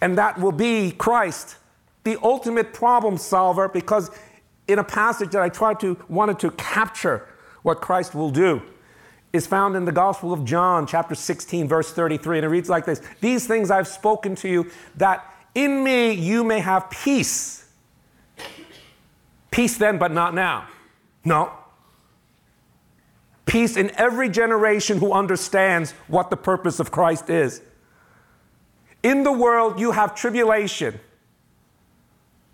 And 0.00 0.16
that 0.16 0.38
will 0.38 0.52
be 0.52 0.92
Christ, 0.92 1.56
the 2.04 2.16
ultimate 2.22 2.72
problem 2.72 3.18
solver, 3.18 3.66
because 3.68 4.12
in 4.68 4.78
a 4.78 4.84
passage 4.84 5.32
that 5.32 5.42
I 5.42 5.48
tried 5.48 5.80
to 5.80 5.96
wanted 6.08 6.38
to 6.38 6.52
capture 6.52 7.26
what 7.64 7.80
Christ 7.80 8.14
will 8.14 8.30
do 8.30 8.62
is 9.34 9.48
found 9.48 9.74
in 9.74 9.84
the 9.84 9.92
Gospel 9.92 10.32
of 10.32 10.44
John, 10.44 10.86
chapter 10.86 11.16
16, 11.16 11.66
verse 11.66 11.92
33. 11.92 12.38
And 12.38 12.44
it 12.44 12.48
reads 12.48 12.68
like 12.68 12.86
this 12.86 13.02
These 13.20 13.46
things 13.46 13.70
I've 13.70 13.88
spoken 13.88 14.36
to 14.36 14.48
you, 14.48 14.70
that 14.96 15.24
in 15.54 15.82
me 15.82 16.12
you 16.12 16.44
may 16.44 16.60
have 16.60 16.88
peace. 16.88 17.68
Peace 19.50 19.76
then, 19.76 19.98
but 19.98 20.12
not 20.12 20.34
now. 20.34 20.68
No. 21.24 21.52
Peace 23.44 23.76
in 23.76 23.90
every 23.96 24.28
generation 24.28 24.98
who 24.98 25.12
understands 25.12 25.92
what 26.06 26.30
the 26.30 26.36
purpose 26.36 26.78
of 26.78 26.90
Christ 26.90 27.28
is. 27.28 27.60
In 29.02 29.22
the 29.22 29.32
world, 29.32 29.78
you 29.78 29.90
have 29.90 30.14
tribulation. 30.14 30.98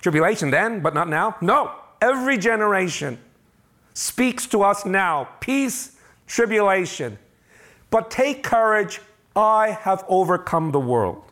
Tribulation 0.01 0.51
then, 0.51 0.81
but 0.81 0.95
not 0.95 1.09
now? 1.09 1.37
No. 1.41 1.73
Every 2.01 2.39
generation 2.39 3.19
speaks 3.93 4.47
to 4.47 4.63
us 4.63 4.87
now 4.87 5.29
peace, 5.41 5.97
tribulation. 6.31 7.19
But 7.91 8.11
take 8.11 8.45
courage, 8.45 9.01
I 9.35 9.71
have 9.71 10.05
overcome 10.09 10.71
the 10.71 10.79
world. 10.79 11.23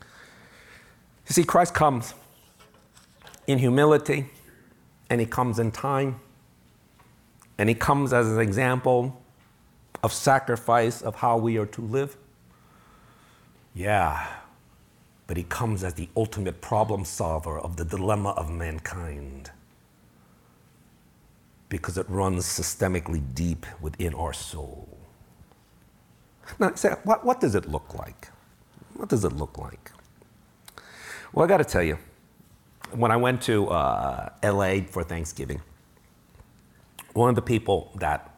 You 0.00 1.32
see, 1.32 1.42
Christ 1.44 1.72
comes 1.72 2.14
in 3.46 3.58
humility, 3.58 4.26
and 5.08 5.20
he 5.20 5.26
comes 5.26 5.58
in 5.58 5.70
time, 5.72 6.20
and 7.56 7.68
he 7.68 7.74
comes 7.74 8.12
as 8.12 8.28
an 8.28 8.40
example 8.40 9.20
of 10.02 10.12
sacrifice 10.12 11.00
of 11.00 11.16
how 11.16 11.38
we 11.38 11.56
are 11.56 11.66
to 11.66 11.80
live. 11.80 12.16
Yeah, 13.74 14.26
but 15.26 15.38
he 15.38 15.44
comes 15.44 15.82
as 15.82 15.94
the 15.94 16.08
ultimate 16.14 16.60
problem 16.60 17.04
solver 17.06 17.58
of 17.58 17.76
the 17.76 17.84
dilemma 17.84 18.30
of 18.30 18.50
mankind 18.50 19.50
because 21.68 21.98
it 21.98 22.08
runs 22.08 22.44
systemically 22.44 23.22
deep 23.34 23.66
within 23.80 24.14
our 24.14 24.32
soul. 24.32 24.88
Now, 26.58 26.74
say, 26.74 26.90
what, 27.04 27.24
what 27.24 27.40
does 27.40 27.54
it 27.54 27.68
look 27.68 27.94
like? 27.94 28.28
What 28.94 29.08
does 29.08 29.24
it 29.24 29.32
look 29.32 29.58
like? 29.58 29.90
Well, 31.32 31.44
I 31.44 31.48
got 31.48 31.58
to 31.58 31.64
tell 31.64 31.82
you, 31.82 31.98
when 32.92 33.10
I 33.10 33.16
went 33.16 33.42
to 33.42 33.68
uh, 33.68 34.30
LA 34.44 34.82
for 34.88 35.02
Thanksgiving, 35.02 35.60
one 37.12 37.28
of 37.28 37.34
the 37.34 37.42
people 37.42 37.90
that 37.96 38.32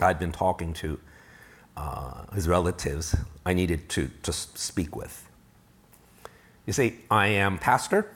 I'd 0.00 0.18
been 0.18 0.32
talking 0.32 0.74
to 0.74 1.00
uh, 1.76 2.24
his 2.34 2.46
relatives 2.46 3.16
I 3.46 3.54
needed 3.54 3.88
to, 3.90 4.10
to 4.22 4.32
speak 4.32 4.94
with. 4.94 5.28
You 6.66 6.72
see, 6.72 6.98
I 7.10 7.28
am 7.28 7.58
pastor, 7.58 8.14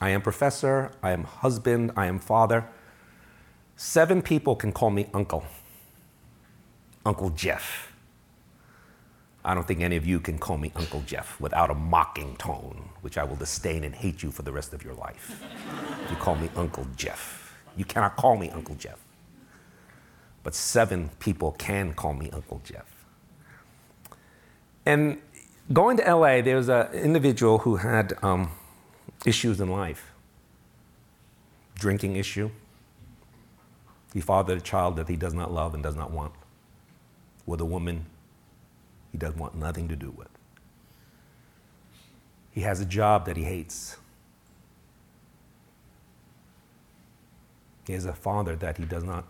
I 0.00 0.10
am 0.10 0.20
professor, 0.20 0.92
I 1.02 1.12
am 1.12 1.24
husband, 1.24 1.92
I 1.96 2.06
am 2.06 2.18
father. 2.18 2.68
Seven 3.78 4.20
people 4.20 4.54
can 4.54 4.72
call 4.72 4.90
me 4.90 5.08
uncle. 5.14 5.46
Uncle 7.06 7.30
Jeff. 7.30 7.90
I 9.42 9.54
don't 9.54 9.66
think 9.66 9.80
any 9.80 9.96
of 9.96 10.04
you 10.04 10.20
can 10.20 10.36
call 10.36 10.58
me 10.58 10.70
Uncle 10.76 11.02
Jeff 11.06 11.40
without 11.40 11.70
a 11.70 11.74
mocking 11.74 12.36
tone, 12.36 12.90
which 13.00 13.16
I 13.16 13.24
will 13.24 13.36
disdain 13.36 13.84
and 13.84 13.94
hate 13.94 14.22
you 14.22 14.30
for 14.30 14.42
the 14.42 14.52
rest 14.52 14.74
of 14.74 14.84
your 14.84 14.92
life. 14.92 15.42
you 16.10 16.16
call 16.16 16.36
me 16.36 16.50
Uncle 16.54 16.86
Jeff. 16.96 17.56
You 17.74 17.86
cannot 17.86 18.16
call 18.16 18.36
me 18.36 18.50
Uncle 18.50 18.74
Jeff 18.74 18.98
but 20.48 20.54
seven 20.54 21.10
people 21.18 21.52
can 21.58 21.92
call 21.92 22.14
me 22.14 22.30
Uncle 22.32 22.60
Jeff. 22.64 22.86
And 24.86 25.18
going 25.72 25.98
to 25.98 26.14
LA, 26.14 26.40
there 26.40 26.56
was 26.56 26.70
an 26.70 26.90
individual 26.92 27.58
who 27.58 27.76
had 27.76 28.14
um, 28.22 28.50
issues 29.26 29.60
in 29.60 29.68
life 29.68 30.10
drinking 31.74 32.16
issue. 32.16 32.50
He 34.12 34.20
fathered 34.20 34.58
a 34.58 34.60
child 34.60 34.96
that 34.96 35.08
he 35.08 35.16
does 35.16 35.34
not 35.34 35.52
love 35.52 35.74
and 35.74 35.82
does 35.82 35.96
not 35.96 36.10
want, 36.10 36.32
with 37.46 37.60
a 37.60 37.64
woman 37.64 38.06
he 39.12 39.18
does 39.18 39.34
want 39.34 39.54
nothing 39.54 39.88
to 39.88 39.96
do 39.96 40.10
with. 40.10 40.28
He 42.50 42.62
has 42.62 42.80
a 42.80 42.86
job 42.86 43.26
that 43.26 43.36
he 43.36 43.44
hates. 43.44 43.96
He 47.86 47.92
has 47.92 48.04
a 48.04 48.12
father 48.12 48.56
that 48.56 48.76
he 48.76 48.84
does 48.84 49.04
not 49.04 49.24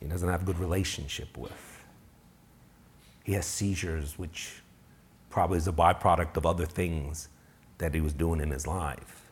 he 0.00 0.10
doesn't 0.10 0.28
have 0.28 0.42
a 0.42 0.44
good 0.44 0.58
relationship 0.58 1.38
with. 1.38 1.84
He 3.22 3.32
has 3.32 3.46
seizures, 3.46 4.18
which 4.18 4.62
probably 5.30 5.56
is 5.56 5.66
a 5.66 5.72
byproduct 5.72 6.36
of 6.36 6.44
other 6.44 6.66
things 6.66 7.28
that 7.78 7.94
he 7.94 8.02
was 8.02 8.12
doing 8.12 8.40
in 8.40 8.50
his 8.50 8.66
life. 8.66 9.23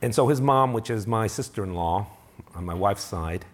And 0.00 0.14
so 0.14 0.28
his 0.28 0.40
mom, 0.40 0.72
which 0.72 0.90
is 0.90 1.06
my 1.06 1.26
sister 1.26 1.64
in 1.64 1.74
law 1.74 2.06
on 2.54 2.64
my 2.64 2.74
wife's 2.74 3.04
side, 3.04 3.44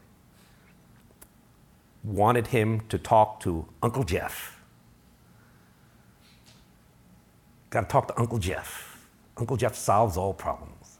wanted 2.02 2.48
him 2.48 2.82
to 2.88 2.98
talk 2.98 3.40
to 3.40 3.66
Uncle 3.82 4.04
Jeff. 4.04 4.60
Got 7.70 7.82
to 7.82 7.86
talk 7.86 8.08
to 8.08 8.20
Uncle 8.20 8.38
Jeff. 8.38 9.08
Uncle 9.38 9.56
Jeff 9.56 9.74
solves 9.74 10.16
all 10.16 10.34
problems. 10.34 10.98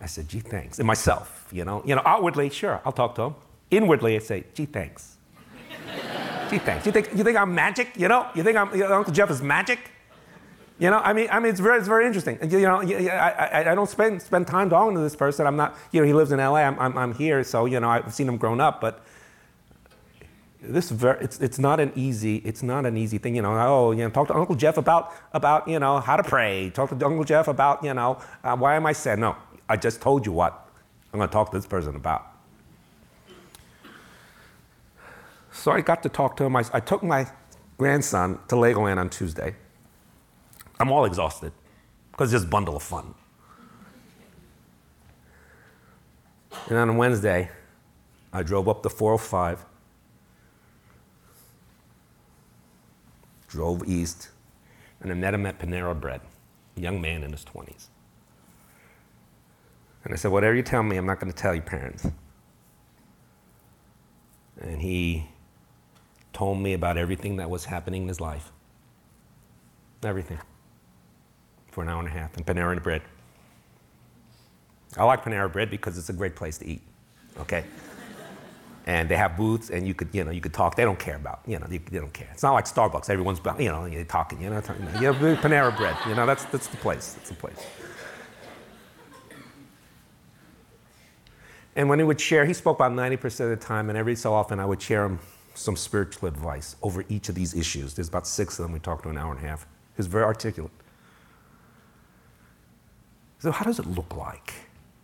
I 0.00 0.06
said, 0.06 0.28
gee, 0.28 0.40
thanks. 0.40 0.78
And 0.78 0.86
myself, 0.86 1.48
you 1.50 1.64
know, 1.64 1.82
you 1.86 1.94
know, 1.94 2.02
outwardly, 2.04 2.50
sure, 2.50 2.80
I'll 2.84 2.92
talk 2.92 3.14
to 3.16 3.22
him. 3.22 3.34
Inwardly, 3.70 4.14
I 4.14 4.18
say, 4.18 4.44
gee, 4.54 4.66
thanks. 4.66 5.16
gee, 6.50 6.58
thanks. 6.58 6.84
You 6.86 6.92
think, 6.92 7.10
you 7.16 7.24
think 7.24 7.36
I'm 7.36 7.54
magic? 7.54 7.88
You 7.96 8.08
know, 8.08 8.28
you 8.34 8.42
think 8.42 8.56
I'm, 8.56 8.72
you 8.72 8.80
know, 8.80 8.98
Uncle 8.98 9.12
Jeff 9.12 9.30
is 9.30 9.42
magic? 9.42 9.80
You 10.78 10.90
know, 10.90 10.98
I 10.98 11.14
mean, 11.14 11.28
I 11.30 11.40
mean, 11.40 11.50
it's 11.50 11.60
very, 11.60 11.78
it's 11.78 11.88
very 11.88 12.06
interesting. 12.06 12.38
You 12.50 12.60
know, 12.60 12.82
I, 12.82 13.30
I, 13.30 13.72
I 13.72 13.74
don't 13.74 13.88
spend, 13.88 14.20
spend 14.20 14.46
time 14.46 14.68
talking 14.68 14.94
to 14.94 15.00
this 15.00 15.16
person. 15.16 15.46
I'm 15.46 15.56
not, 15.56 15.74
you 15.90 16.00
know, 16.00 16.06
he 16.06 16.12
lives 16.12 16.32
in 16.32 16.38
LA. 16.38 16.56
I'm, 16.56 16.78
I'm, 16.78 16.98
I'm 16.98 17.14
here, 17.14 17.42
so 17.44 17.64
you 17.64 17.80
know, 17.80 17.88
I've 17.88 18.12
seen 18.12 18.28
him 18.28 18.36
grown 18.36 18.60
up. 18.60 18.80
But 18.82 19.02
this 20.60 20.90
very, 20.90 21.24
it's, 21.24 21.40
it's 21.40 21.58
not 21.58 21.80
an 21.80 21.92
easy, 21.94 22.36
it's 22.38 22.62
not 22.62 22.84
an 22.84 22.98
easy 22.98 23.16
thing. 23.16 23.36
You 23.36 23.42
know, 23.42 23.54
oh, 23.54 23.92
you 23.92 24.04
know, 24.04 24.10
talk 24.10 24.28
to 24.28 24.34
Uncle 24.34 24.54
Jeff 24.54 24.76
about, 24.76 25.14
about, 25.32 25.66
you 25.66 25.78
know, 25.78 25.98
how 25.98 26.16
to 26.16 26.22
pray. 26.22 26.68
Talk 26.68 26.90
to 26.90 27.06
Uncle 27.06 27.24
Jeff 27.24 27.48
about, 27.48 27.82
you 27.82 27.94
know, 27.94 28.18
uh, 28.44 28.54
why 28.54 28.76
am 28.76 28.84
I 28.84 28.92
sad? 28.92 29.18
No, 29.18 29.34
I 29.70 29.78
just 29.78 30.02
told 30.02 30.26
you 30.26 30.32
what 30.32 30.68
I'm 31.12 31.18
going 31.18 31.28
to 31.28 31.32
talk 31.32 31.52
to 31.52 31.56
this 31.56 31.66
person 31.66 31.96
about. 31.96 32.26
So 35.52 35.72
I 35.72 35.80
got 35.80 36.02
to 36.02 36.10
talk 36.10 36.36
to 36.36 36.44
him. 36.44 36.54
I, 36.54 36.64
I 36.74 36.80
took 36.80 37.02
my 37.02 37.26
grandson 37.78 38.38
to 38.48 38.56
Legoland 38.56 38.98
on 38.98 39.08
Tuesday. 39.08 39.56
I'm 40.78 40.92
all 40.92 41.04
exhausted 41.04 41.52
because 42.10 42.32
it's 42.32 42.42
just 42.42 42.46
a 42.46 42.50
bundle 42.50 42.76
of 42.76 42.82
fun. 42.82 43.14
And 46.68 46.78
on 46.78 46.96
Wednesday, 46.96 47.50
I 48.32 48.42
drove 48.42 48.68
up 48.68 48.82
the 48.82 48.90
405, 48.90 49.64
drove 53.48 53.86
east, 53.88 54.30
and 55.00 55.10
I 55.10 55.14
met 55.14 55.34
him 55.34 55.46
at 55.46 55.58
Panera 55.58 55.98
Bread, 55.98 56.20
a 56.76 56.80
young 56.80 57.00
man 57.00 57.22
in 57.22 57.32
his 57.32 57.44
20s. 57.44 57.86
And 60.04 60.12
I 60.12 60.16
said, 60.16 60.30
Whatever 60.30 60.54
you 60.54 60.62
tell 60.62 60.82
me, 60.82 60.96
I'm 60.96 61.06
not 61.06 61.20
going 61.20 61.32
to 61.32 61.36
tell 61.38 61.54
your 61.54 61.64
parents. 61.64 62.08
And 64.60 64.80
he 64.80 65.28
told 66.32 66.58
me 66.58 66.72
about 66.74 66.96
everything 66.96 67.36
that 67.36 67.50
was 67.50 67.66
happening 67.66 68.02
in 68.02 68.08
his 68.08 68.20
life. 68.20 68.50
everything 70.04 70.38
for 71.76 71.82
an 71.82 71.90
hour 71.90 71.98
and 71.98 72.08
a 72.08 72.10
half, 72.10 72.34
and 72.38 72.46
Panera 72.46 72.82
bread. 72.82 73.02
I 74.96 75.04
like 75.04 75.22
Panera 75.22 75.52
bread 75.52 75.70
because 75.70 75.98
it's 75.98 76.08
a 76.08 76.12
great 76.14 76.34
place 76.34 76.56
to 76.56 76.66
eat. 76.66 76.80
Okay. 77.38 77.66
and 78.86 79.10
they 79.10 79.16
have 79.18 79.36
booths, 79.36 79.68
and 79.68 79.86
you 79.86 79.92
could, 79.92 80.08
you 80.10 80.24
know, 80.24 80.30
you 80.30 80.40
could 80.40 80.54
talk. 80.54 80.74
They 80.74 80.84
don't 80.84 80.98
care 80.98 81.16
about, 81.16 81.40
you 81.46 81.58
know, 81.58 81.66
they, 81.68 81.76
they 81.76 81.98
don't 81.98 82.14
care. 82.14 82.30
It's 82.32 82.42
not 82.42 82.54
like 82.54 82.64
Starbucks. 82.64 83.10
Everyone's, 83.10 83.40
you 83.58 83.68
know, 83.68 83.84
you're 83.84 84.04
talking. 84.04 84.40
You 84.40 84.48
know, 84.48 84.62
talking, 84.62 84.86
you 84.94 85.12
know, 85.12 85.12
Panera 85.12 85.76
bread. 85.76 85.94
You 86.08 86.14
know, 86.14 86.24
that's 86.24 86.46
that's 86.46 86.66
the 86.66 86.78
place. 86.78 87.12
That's 87.12 87.28
the 87.28 87.34
place. 87.34 87.62
And 91.74 91.90
when 91.90 91.98
he 91.98 92.06
would 92.06 92.18
share, 92.18 92.46
he 92.46 92.54
spoke 92.54 92.78
about 92.78 92.92
90% 92.92 93.40
of 93.40 93.50
the 93.50 93.56
time, 93.56 93.90
and 93.90 93.98
every 93.98 94.16
so 94.16 94.32
often 94.32 94.58
I 94.58 94.64
would 94.64 94.80
share 94.80 95.04
him 95.04 95.18
some 95.52 95.76
spiritual 95.76 96.26
advice 96.26 96.76
over 96.82 97.04
each 97.10 97.28
of 97.28 97.34
these 97.34 97.54
issues. 97.54 97.92
There's 97.92 98.08
about 98.08 98.26
six 98.26 98.58
of 98.58 98.62
them. 98.62 98.72
We 98.72 98.78
talked 98.78 99.02
to 99.02 99.10
an 99.10 99.18
hour 99.18 99.32
and 99.32 99.44
a 99.44 99.46
half. 99.46 99.64
He 99.64 99.98
was 99.98 100.06
very 100.06 100.24
articulate. 100.24 100.72
So, 103.38 103.50
how 103.50 103.64
does 103.64 103.78
it 103.78 103.86
look 103.86 104.16
like 104.16 104.54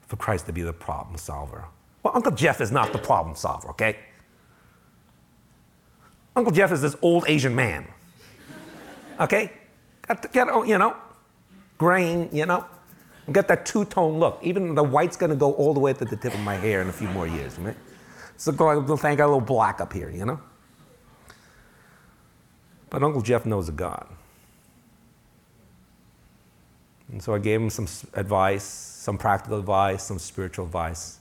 for 0.07 0.17
Christ 0.17 0.47
to 0.47 0.53
be 0.53 0.63
the 0.63 0.73
problem 0.73 1.17
solver? 1.17 1.65
Well, 2.03 2.17
Uncle 2.17 2.33
Jeff 2.33 2.61
is 2.61 2.73
not 2.73 2.93
the 2.93 2.99
problem 2.99 3.37
solver, 3.37 3.69
okay? 3.71 3.97
Uncle 6.35 6.53
Jeff 6.53 6.73
is 6.73 6.83
this 6.83 6.97
old 7.03 7.25
Asian 7.29 7.55
man, 7.55 7.87
okay? 9.21 9.53
Got 10.09 10.23
to 10.23 10.29
get, 10.29 10.49
oh, 10.49 10.63
you 10.63 10.79
know, 10.79 10.97
grain, 11.79 12.29
you 12.33 12.47
know, 12.47 12.65
Get 13.31 13.47
that 13.49 13.67
two-tone 13.67 14.19
look. 14.19 14.41
Even 14.43 14.75
the 14.75 14.83
white's 14.83 15.17
gonna 15.17 15.37
go 15.37 15.53
all 15.53 15.75
the 15.75 15.81
way 15.81 15.93
to 15.93 16.05
the 16.05 16.17
tip 16.17 16.35
of 16.35 16.41
my 16.41 16.57
hair 16.57 16.83
in 16.83 16.89
a 16.89 16.93
few 16.93 17.09
more 17.09 17.27
years, 17.27 17.57
right? 17.59 17.77
So 18.37 18.51
go 18.51 18.97
thank 18.97 19.21
a 19.21 19.25
little 19.25 19.41
black 19.41 19.81
up 19.81 19.93
here, 19.93 20.11
you 20.11 20.25
know? 20.25 20.41
But 22.91 23.03
Uncle 23.03 23.23
Jeff 23.23 23.47
knows 23.47 23.69
a 23.69 23.73
God. 23.73 24.07
And 27.13 27.23
so 27.23 27.35
I 27.35 27.39
gave 27.39 27.61
him 27.61 27.71
some 27.71 27.87
advice, 28.15 28.65
some 28.65 29.19
practical 29.19 29.59
advice, 29.59 30.03
some 30.03 30.19
spiritual 30.19 30.65
advice. 30.65 31.19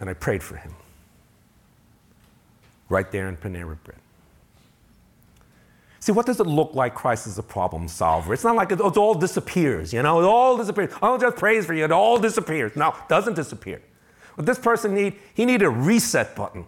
And 0.00 0.10
I 0.10 0.14
prayed 0.14 0.42
for 0.42 0.56
him. 0.56 0.74
Right 2.88 3.10
there 3.12 3.28
in 3.28 3.36
Panera 3.36 3.78
Bread. 3.84 3.98
See, 6.00 6.12
what 6.12 6.26
does 6.26 6.40
it 6.40 6.46
look 6.46 6.74
like 6.74 6.94
Christ 6.94 7.26
is 7.26 7.38
a 7.38 7.42
problem 7.42 7.86
solver? 7.86 8.34
It's 8.34 8.42
not 8.42 8.56
like 8.56 8.72
it, 8.72 8.80
it 8.80 8.96
all 8.96 9.14
disappears, 9.14 9.92
you 9.92 10.02
know, 10.02 10.18
it 10.20 10.24
all 10.24 10.56
disappears. 10.56 10.92
I'll 11.00 11.18
just 11.18 11.36
praise 11.36 11.66
for 11.66 11.74
you, 11.74 11.84
it 11.84 11.92
all 11.92 12.18
disappears. 12.18 12.74
No, 12.74 12.88
it 12.88 13.08
doesn't 13.08 13.34
disappear. 13.34 13.82
What 14.34 14.46
this 14.46 14.58
person 14.58 14.94
need, 14.94 15.16
he 15.34 15.44
need 15.44 15.62
a 15.62 15.68
reset 15.68 16.34
button. 16.34 16.64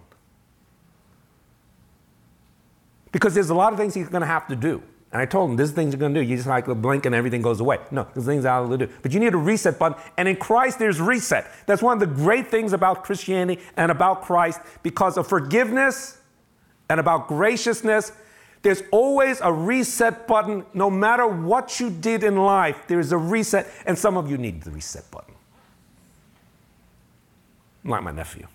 Because 3.10 3.34
there's 3.34 3.50
a 3.50 3.54
lot 3.54 3.72
of 3.72 3.78
things 3.78 3.94
he's 3.94 4.08
gonna 4.08 4.26
have 4.26 4.46
to 4.48 4.56
do. 4.56 4.82
And 5.12 5.20
I 5.20 5.26
told 5.26 5.50
him, 5.50 5.56
this 5.56 5.68
is 5.68 5.74
things 5.74 5.92
you're 5.92 6.00
gonna 6.00 6.14
do. 6.14 6.22
You 6.22 6.36
just 6.36 6.48
like 6.48 6.64
blink 6.64 7.04
and 7.04 7.14
everything 7.14 7.42
goes 7.42 7.60
away. 7.60 7.78
No, 7.90 8.06
there's 8.14 8.24
things 8.24 8.44
have 8.44 8.70
to 8.70 8.78
do. 8.78 8.88
But 9.02 9.12
you 9.12 9.20
need 9.20 9.34
a 9.34 9.38
reset 9.38 9.78
button. 9.78 10.00
And 10.16 10.26
in 10.26 10.36
Christ, 10.36 10.78
there's 10.78 11.00
reset. 11.00 11.46
That's 11.66 11.82
one 11.82 11.94
of 11.94 12.00
the 12.00 12.14
great 12.14 12.48
things 12.48 12.72
about 12.72 13.04
Christianity 13.04 13.60
and 13.76 13.90
about 13.90 14.22
Christ 14.22 14.60
because 14.82 15.18
of 15.18 15.26
forgiveness 15.26 16.18
and 16.88 16.98
about 16.98 17.28
graciousness 17.28 18.12
there's 18.62 18.82
always 18.92 19.40
a 19.40 19.52
reset 19.52 20.26
button. 20.26 20.64
No 20.72 20.88
matter 20.88 21.26
what 21.26 21.80
you 21.80 21.90
did 21.90 22.22
in 22.22 22.36
life, 22.36 22.84
there's 22.86 23.12
a 23.12 23.18
reset, 23.18 23.66
and 23.86 23.98
some 23.98 24.16
of 24.16 24.30
you 24.30 24.38
need 24.38 24.62
the 24.62 24.70
reset 24.70 25.10
button. 25.10 25.34
Like 27.84 28.04
my 28.04 28.12
nephew. 28.12 28.46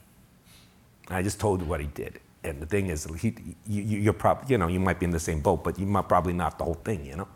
I 1.09 1.21
just 1.21 1.39
told 1.39 1.61
you 1.61 1.67
what 1.67 1.81
he 1.81 1.87
did. 1.87 2.19
And 2.47 2.61
the 2.61 2.65
thing 2.65 2.87
is, 2.87 3.05
he, 3.19 3.35
you, 3.67 3.81
you're 3.83 4.13
probably, 4.13 4.51
you 4.51 4.57
know, 4.57 4.67
you 4.67 4.79
might 4.79 4.99
be 4.99 5.05
in 5.05 5.11
the 5.11 5.19
same 5.19 5.41
boat, 5.41 5.63
but 5.63 5.77
you 5.77 5.85
might 5.85 6.07
probably 6.07 6.33
not 6.33 6.57
the 6.57 6.63
whole 6.63 6.75
thing, 6.75 7.05
you 7.05 7.15
know? 7.15 7.27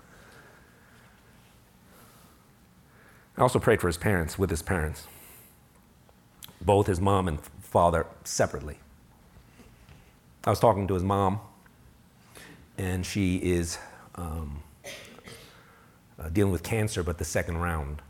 I 3.38 3.42
also 3.42 3.60
prayed 3.60 3.82
for 3.82 3.88
his 3.88 3.98
parents, 3.98 4.38
with 4.38 4.50
his 4.50 4.62
parents, 4.62 5.08
both 6.62 6.88
his 6.88 7.02
mom 7.02 7.28
and 7.28 7.40
father 7.62 8.06
separately. 8.24 8.78
I 10.44 10.50
was 10.50 10.60
talking 10.60 10.88
to 10.88 10.94
his 10.94 11.04
mom 11.04 11.40
and 12.78 13.06
she 13.06 13.38
is 13.38 13.78
um, 14.16 14.64
uh, 16.20 16.30
dealing 16.30 16.52
with 16.52 16.64
cancer, 16.64 17.04
but 17.04 17.18
the 17.18 17.26
second 17.26 17.58
round. 17.58 18.02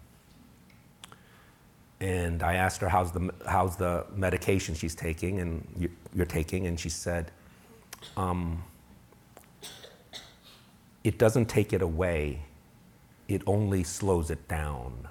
And 2.01 2.41
I 2.41 2.55
asked 2.55 2.81
her, 2.81 2.89
how's 2.89 3.11
the, 3.11 3.31
how's 3.47 3.77
the 3.77 4.07
medication 4.15 4.73
she's 4.73 4.95
taking 4.95 5.39
and 5.39 5.65
you, 5.77 5.89
you're 6.15 6.25
taking? 6.25 6.65
And 6.65 6.79
she 6.79 6.89
said, 6.89 7.31
um, 8.17 8.63
it 11.03 11.19
doesn't 11.19 11.45
take 11.45 11.73
it 11.73 11.83
away, 11.83 12.41
it 13.27 13.43
only 13.45 13.83
slows 13.83 14.31
it 14.31 14.47
down. 14.47 15.07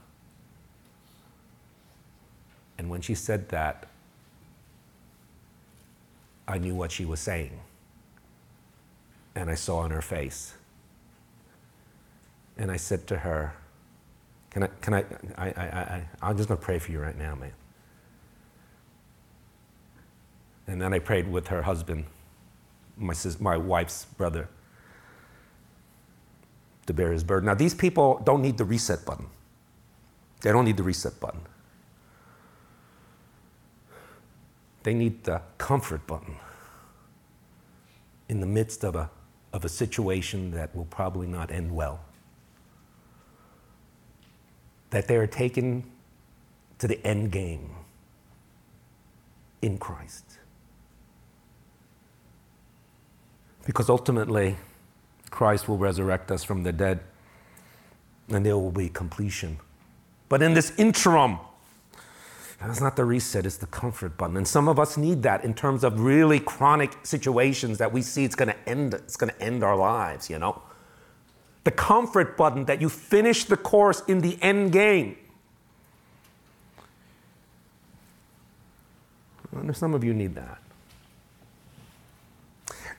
And 2.76 2.90
when 2.90 3.00
she 3.00 3.14
said 3.14 3.48
that, 3.50 3.86
I 6.48 6.58
knew 6.58 6.74
what 6.74 6.90
she 6.90 7.04
was 7.04 7.20
saying 7.20 7.60
and 9.36 9.48
I 9.48 9.54
saw 9.54 9.78
on 9.78 9.92
her 9.92 10.02
face. 10.02 10.54
And 12.58 12.70
I 12.70 12.76
said 12.76 13.06
to 13.06 13.18
her, 13.18 13.54
Can 14.50 14.64
I, 14.64 14.66
can 14.80 14.94
I, 14.94 15.04
I, 15.36 15.46
I, 15.48 15.62
I 15.62 16.06
I'm 16.22 16.36
just 16.36 16.48
gonna 16.48 16.60
pray 16.60 16.78
for 16.78 16.92
you 16.92 17.00
right 17.00 17.16
now, 17.16 17.34
man. 17.34 17.52
And 20.66 20.80
then 20.80 20.92
I 20.92 20.98
prayed 20.98 21.28
with 21.28 21.48
her 21.48 21.62
husband, 21.62 22.04
my, 22.96 23.12
sis, 23.12 23.40
my 23.40 23.56
wife's 23.56 24.04
brother, 24.04 24.48
to 26.86 26.94
bear 26.94 27.12
his 27.12 27.24
burden. 27.24 27.46
Now, 27.46 27.54
these 27.54 27.74
people 27.74 28.20
don't 28.24 28.42
need 28.42 28.56
the 28.56 28.64
reset 28.64 29.04
button. 29.04 29.26
They 30.42 30.52
don't 30.52 30.64
need 30.64 30.76
the 30.76 30.82
reset 30.82 31.18
button. 31.20 31.40
They 34.82 34.94
need 34.94 35.24
the 35.24 35.42
comfort 35.58 36.06
button 36.06 36.36
in 38.28 38.40
the 38.40 38.46
midst 38.46 38.84
of 38.84 38.94
a 38.94 39.10
of 39.52 39.64
a 39.64 39.68
situation 39.68 40.52
that 40.52 40.74
will 40.74 40.84
probably 40.86 41.26
not 41.26 41.50
end 41.50 41.74
well. 41.74 42.00
That 44.90 45.08
they 45.08 45.16
are 45.16 45.26
taken 45.26 45.84
to 46.78 46.88
the 46.88 47.04
end 47.06 47.30
game 47.30 47.70
in 49.62 49.78
Christ. 49.78 50.24
Because 53.66 53.88
ultimately, 53.88 54.56
Christ 55.30 55.68
will 55.68 55.78
resurrect 55.78 56.30
us 56.30 56.42
from 56.42 56.62
the 56.64 56.72
dead 56.72 57.00
and 58.30 58.44
there 58.44 58.56
will 58.56 58.70
be 58.70 58.88
completion. 58.88 59.58
But 60.28 60.42
in 60.42 60.54
this 60.54 60.72
interim, 60.78 61.38
that's 62.60 62.80
not 62.80 62.96
the 62.96 63.04
reset, 63.04 63.46
it's 63.46 63.56
the 63.56 63.66
comfort 63.66 64.16
button. 64.16 64.36
And 64.36 64.46
some 64.46 64.68
of 64.68 64.78
us 64.78 64.96
need 64.96 65.22
that 65.22 65.44
in 65.44 65.54
terms 65.54 65.82
of 65.82 66.00
really 66.00 66.40
chronic 66.40 66.96
situations 67.02 67.78
that 67.78 67.92
we 67.92 68.02
see 68.02 68.24
it's 68.24 68.34
gonna 68.34 68.56
end, 68.66 68.94
it's 68.94 69.16
gonna 69.16 69.34
end 69.40 69.64
our 69.64 69.76
lives, 69.76 70.30
you 70.30 70.38
know? 70.38 70.62
The 71.64 71.70
comfort 71.70 72.36
button 72.36 72.64
that 72.66 72.80
you 72.80 72.88
finish 72.88 73.44
the 73.44 73.56
course 73.56 74.02
in 74.08 74.20
the 74.20 74.38
end 74.42 74.72
game. 74.72 75.16
Some 79.72 79.94
of 79.94 80.04
you 80.04 80.14
need 80.14 80.34
that. 80.36 80.58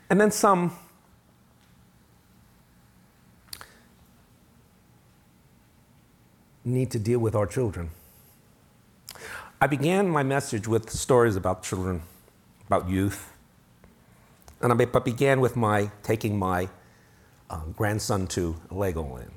And 0.09 0.19
then 0.19 0.31
some 0.31 0.77
need 6.65 6.91
to 6.91 6.99
deal 6.99 7.19
with 7.19 7.35
our 7.35 7.47
children. 7.47 7.89
I 9.59 9.67
began 9.67 10.09
my 10.09 10.23
message 10.23 10.67
with 10.67 10.89
stories 10.89 11.35
about 11.35 11.63
children, 11.63 12.01
about 12.67 12.89
youth. 12.89 13.31
And 14.61 14.71
I 14.71 14.99
began 14.99 15.39
with 15.39 15.55
my 15.55 15.91
taking 16.03 16.37
my 16.37 16.69
uh, 17.51 17.59
grandson 17.75 18.25
to 18.27 18.55
Legoland. 18.71 19.29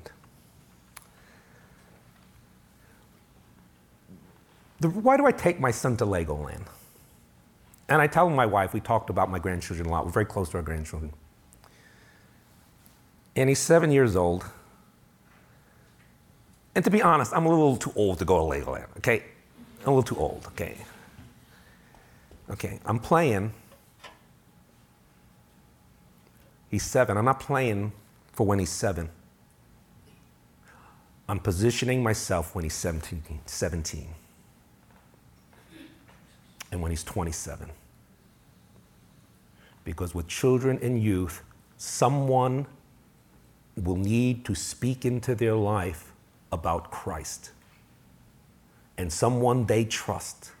The, 4.79 4.89
why 4.89 5.17
do 5.17 5.25
I 5.25 5.31
take 5.31 5.59
my 5.59 5.71
son 5.71 5.97
to 5.97 6.05
Legoland? 6.05 6.65
And 7.89 8.01
I 8.01 8.07
tell 8.07 8.29
my 8.29 8.45
wife, 8.45 8.73
we 8.73 8.79
talked 8.79 9.09
about 9.09 9.29
my 9.29 9.37
grandchildren 9.37 9.87
a 9.87 9.91
lot. 9.91 10.05
We're 10.05 10.11
very 10.11 10.25
close 10.25 10.49
to 10.49 10.57
our 10.57 10.63
grandchildren. 10.63 11.13
And 13.35 13.49
he's 13.49 13.59
seven 13.59 13.91
years 13.91 14.15
old. 14.15 14.45
And 16.73 16.83
to 16.83 16.91
be 16.91 17.01
honest, 17.01 17.33
I'm 17.33 17.45
a 17.45 17.49
little 17.49 17.77
too 17.77 17.91
old 17.95 18.19
to 18.19 18.25
go 18.25 18.37
to 18.37 18.59
Legoland, 18.59 18.87
okay? 18.97 19.23
I'm 19.81 19.91
a 19.91 19.95
little 19.95 20.03
too 20.03 20.17
old, 20.17 20.45
okay. 20.47 20.77
Okay, 22.49 22.79
I'm 22.85 22.99
playing. 22.99 23.53
He's 26.69 26.83
seven. 26.83 27.17
I'm 27.17 27.25
not 27.25 27.39
playing 27.39 27.91
for 28.35 28.45
when 28.45 28.59
he's 28.59 28.69
seven. 28.69 29.09
I'm 31.27 31.39
positioning 31.39 32.03
myself 32.03 32.53
when 32.53 32.63
he's 32.63 32.75
17, 32.75 33.23
17 33.45 34.07
and 36.71 36.81
when 36.81 36.91
he's 36.91 37.03
27. 37.03 37.69
Because 39.85 40.13
with 40.13 40.27
children 40.27 40.77
and 40.81 41.01
youth, 41.01 41.41
someone 41.77 42.67
will 43.77 43.95
need 43.95 44.45
to 44.45 44.53
speak 44.53 45.05
into 45.05 45.33
their 45.33 45.55
life 45.55 46.11
about 46.51 46.91
Christ 46.91 47.51
and 48.97 49.11
someone 49.11 49.65
they 49.65 49.85
trust 49.85 50.51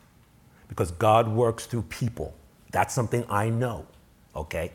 because 0.67 0.91
God 0.91 1.27
works 1.27 1.65
through 1.65 1.83
people. 1.83 2.33
That's 2.71 2.93
something 2.93 3.25
I 3.29 3.49
know, 3.49 3.85
okay? 4.35 4.71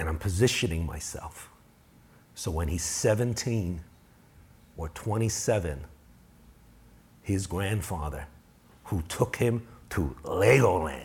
And 0.00 0.08
I'm 0.08 0.18
positioning 0.18 0.86
myself. 0.86 1.50
So 2.34 2.50
when 2.50 2.68
he's 2.68 2.82
17 2.82 3.82
or 4.78 4.88
27, 4.88 5.84
his 7.22 7.46
grandfather, 7.46 8.26
who 8.84 9.02
took 9.02 9.36
him 9.36 9.66
to 9.90 10.16
Legoland 10.24 11.04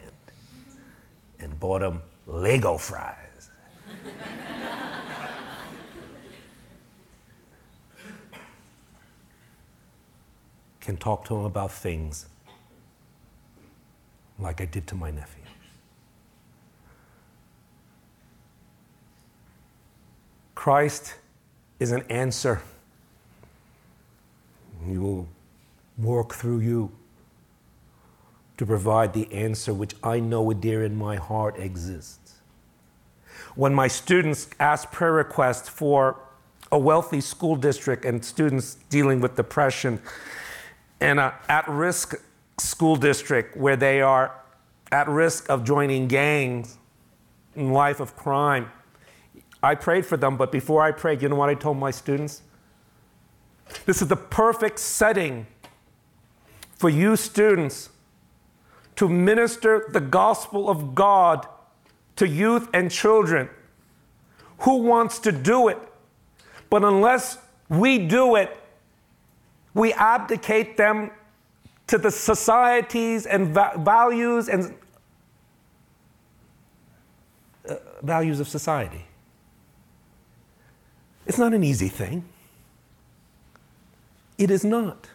and 1.39 1.59
bought 1.59 1.81
him 1.81 2.01
Lego 2.25 2.77
fries. 2.77 3.49
can 10.79 10.95
talk 10.95 11.25
to 11.25 11.35
him 11.35 11.43
about 11.43 11.73
things 11.73 12.27
like 14.39 14.61
I 14.61 14.65
did 14.65 14.87
to 14.87 14.95
my 14.95 15.11
nephew. 15.11 15.34
Christ 20.65 21.13
is 21.79 21.91
an 21.91 22.01
answer. 22.09 22.59
He 24.87 24.97
will 24.97 25.27
work 25.99 26.33
through 26.33 26.61
you 26.61 26.91
to 28.57 28.65
provide 28.65 29.13
the 29.13 29.31
answer 29.31 29.75
which 29.75 29.93
I 30.03 30.19
know 30.19 30.51
dear 30.53 30.83
in 30.83 30.95
my 30.97 31.17
heart 31.17 31.59
exists. 31.59 32.37
When 33.53 33.75
my 33.75 33.87
students 33.87 34.47
ask 34.59 34.91
prayer 34.91 35.11
requests 35.11 35.69
for 35.69 36.19
a 36.71 36.79
wealthy 36.79 37.21
school 37.21 37.55
district 37.55 38.03
and 38.03 38.25
students 38.25 38.77
dealing 38.89 39.21
with 39.21 39.35
depression 39.35 40.01
and 40.99 41.19
an 41.19 41.31
at 41.47 41.67
risk 41.67 42.15
school 42.57 42.95
district 42.95 43.55
where 43.55 43.75
they 43.75 44.01
are 44.01 44.31
at 44.91 45.07
risk 45.07 45.47
of 45.47 45.63
joining 45.63 46.07
gangs 46.07 46.79
in 47.55 47.71
life 47.71 47.99
of 47.99 48.15
crime, 48.15 48.71
I 49.65 49.73
prayed 49.73 50.05
for 50.05 50.15
them, 50.15 50.37
but 50.37 50.51
before 50.51 50.83
I 50.83 50.91
prayed, 50.91 51.23
you 51.23 51.29
know 51.29 51.35
what 51.35 51.49
I 51.49 51.55
told 51.55 51.77
my 51.77 51.89
students? 51.89 52.43
This 53.87 53.99
is 53.99 54.07
the 54.07 54.15
perfect 54.15 54.79
setting 54.79 55.47
for 56.75 56.87
you 56.87 57.15
students 57.15 57.89
to 58.95 59.09
minister 59.09 59.87
the 59.91 59.99
gospel 59.99 60.69
of 60.69 60.93
God 60.93 61.47
to 62.17 62.27
youth 62.27 62.69
and 62.75 62.91
children. 62.91 63.49
Who 64.59 64.83
wants 64.83 65.17
to 65.19 65.31
do 65.31 65.67
it? 65.67 65.79
But 66.69 66.83
unless 66.83 67.39
we 67.67 67.97
do 67.97 68.35
it, 68.35 68.55
we 69.73 69.93
abdicate 69.93 70.77
them 70.77 71.09
to 71.87 71.97
the 71.97 72.11
societies 72.11 73.25
and 73.25 73.47
va- 73.47 73.73
values 73.79 74.47
and 74.47 74.75
uh, 77.67 77.75
values 78.03 78.39
of 78.39 78.47
society. 78.47 79.05
It's 81.25 81.37
not 81.37 81.53
an 81.53 81.63
easy 81.63 81.87
thing. 81.87 82.23
It 84.37 84.51
is 84.51 84.63
not. 84.63 85.09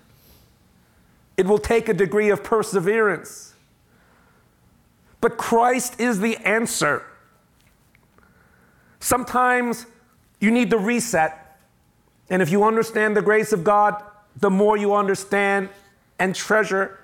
It 1.36 1.46
will 1.46 1.58
take 1.58 1.88
a 1.88 1.94
degree 1.94 2.30
of 2.30 2.42
perseverance. 2.42 3.54
But 5.20 5.36
Christ 5.36 6.00
is 6.00 6.20
the 6.20 6.36
answer. 6.38 7.04
Sometimes 8.98 9.86
you 10.40 10.50
need 10.50 10.70
the 10.70 10.78
reset. 10.78 11.58
And 12.28 12.42
if 12.42 12.50
you 12.50 12.64
understand 12.64 13.16
the 13.16 13.22
grace 13.22 13.52
of 13.52 13.64
God, 13.64 14.02
the 14.36 14.50
more 14.50 14.76
you 14.76 14.94
understand 14.94 15.68
and 16.18 16.34
treasure 16.34 16.98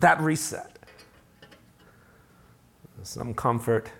that 0.00 0.20
reset. 0.20 0.78
Some 3.02 3.34
comfort, 3.34 3.90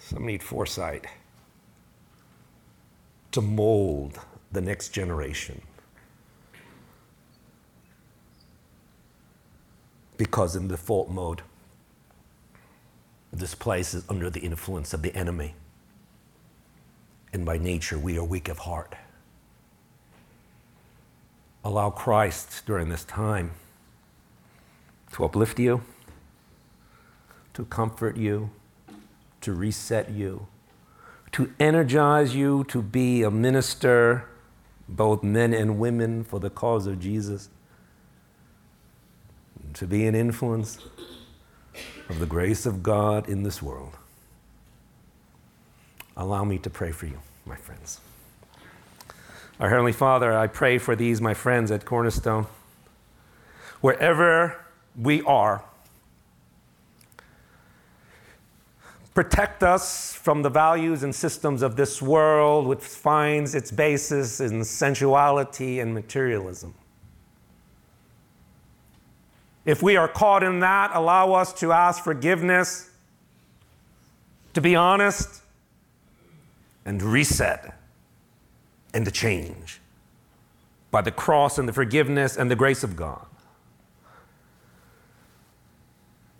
some 0.00 0.24
need 0.24 0.42
foresight 0.42 1.06
to 3.32 3.40
mold 3.40 4.18
the 4.50 4.60
next 4.60 4.90
generation. 4.90 5.60
because 10.22 10.54
in 10.54 10.68
default 10.68 11.08
mode, 11.08 11.42
this 13.32 13.56
place 13.56 13.92
is 13.92 14.04
under 14.08 14.30
the 14.30 14.38
influence 14.38 14.94
of 14.94 15.02
the 15.02 15.12
enemy. 15.16 15.52
And 17.32 17.44
by 17.44 17.58
nature, 17.58 17.98
we 17.98 18.16
are 18.18 18.22
weak 18.22 18.48
of 18.48 18.58
heart. 18.58 18.94
Allow 21.64 21.90
Christ 21.90 22.64
during 22.66 22.88
this 22.88 23.04
time 23.04 23.50
to 25.14 25.24
uplift 25.24 25.58
you, 25.58 25.82
to 27.54 27.64
comfort 27.64 28.16
you, 28.16 28.50
to 29.40 29.52
reset 29.52 30.08
you, 30.08 30.46
to 31.32 31.52
energize 31.58 32.34
you 32.34 32.64
to 32.64 32.82
be 32.82 33.22
a 33.22 33.30
minister, 33.30 34.28
both 34.88 35.22
men 35.22 35.54
and 35.54 35.78
women, 35.78 36.24
for 36.24 36.38
the 36.38 36.50
cause 36.50 36.86
of 36.86 37.00
Jesus 37.00 37.48
to 39.74 39.86
be 39.86 40.06
an 40.06 40.14
influence 40.14 40.78
of 42.08 42.18
the 42.18 42.26
grace 42.26 42.66
of 42.66 42.82
God 42.82 43.28
in 43.28 43.42
this 43.42 43.62
world. 43.62 43.96
Allow 46.16 46.44
me 46.44 46.58
to 46.58 46.70
pray 46.70 46.92
for 46.92 47.06
you, 47.06 47.18
my 47.46 47.56
friends. 47.56 48.00
Our 49.58 49.70
Heavenly 49.70 49.92
Father, 49.92 50.36
I 50.36 50.46
pray 50.46 50.78
for 50.78 50.94
these, 50.94 51.20
my 51.20 51.34
friends 51.34 51.70
at 51.70 51.84
Cornerstone. 51.84 52.46
Wherever 53.80 54.60
we 54.96 55.22
are, 55.22 55.64
protect 59.14 59.62
us 59.62 60.14
from 60.14 60.42
the 60.42 60.48
values 60.48 61.02
and 61.02 61.14
systems 61.14 61.62
of 61.62 61.76
this 61.76 62.00
world, 62.00 62.66
which 62.66 62.80
finds 62.80 63.54
its 63.54 63.70
basis 63.70 64.40
in 64.40 64.64
sensuality 64.64 65.80
and 65.80 65.92
materialism. 65.92 66.74
If 69.64 69.82
we 69.82 69.96
are 69.96 70.08
caught 70.08 70.42
in 70.42 70.60
that, 70.60 70.90
allow 70.94 71.34
us 71.34 71.52
to 71.54 71.72
ask 71.72 72.02
forgiveness, 72.02 72.90
to 74.54 74.60
be 74.60 74.74
honest, 74.74 75.42
and 76.84 77.00
reset 77.00 77.78
and 78.92 79.04
to 79.04 79.10
change 79.10 79.80
by 80.90 81.00
the 81.00 81.12
cross 81.12 81.58
and 81.58 81.68
the 81.68 81.72
forgiveness 81.72 82.36
and 82.36 82.50
the 82.50 82.56
grace 82.56 82.82
of 82.82 82.96
God. 82.96 83.24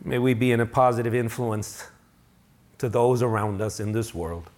May 0.05 0.19
we 0.19 0.35
be 0.35 0.51
in 0.51 0.59
a 0.59 0.67
positive 0.67 1.15
influence 1.15 1.87
to 2.83 2.89
those 2.89 3.23
around 3.23 3.61
us 3.61 3.79
in 3.79 3.93
this 3.93 4.13
world. 4.13 4.51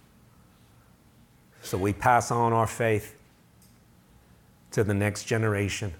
So 1.61 1.77
we 1.77 1.93
pass 1.93 2.31
on 2.31 2.53
our 2.53 2.65
faith 2.65 3.13
to 4.71 4.83
the 4.83 4.95
next 4.95 5.25
generation 5.25 5.93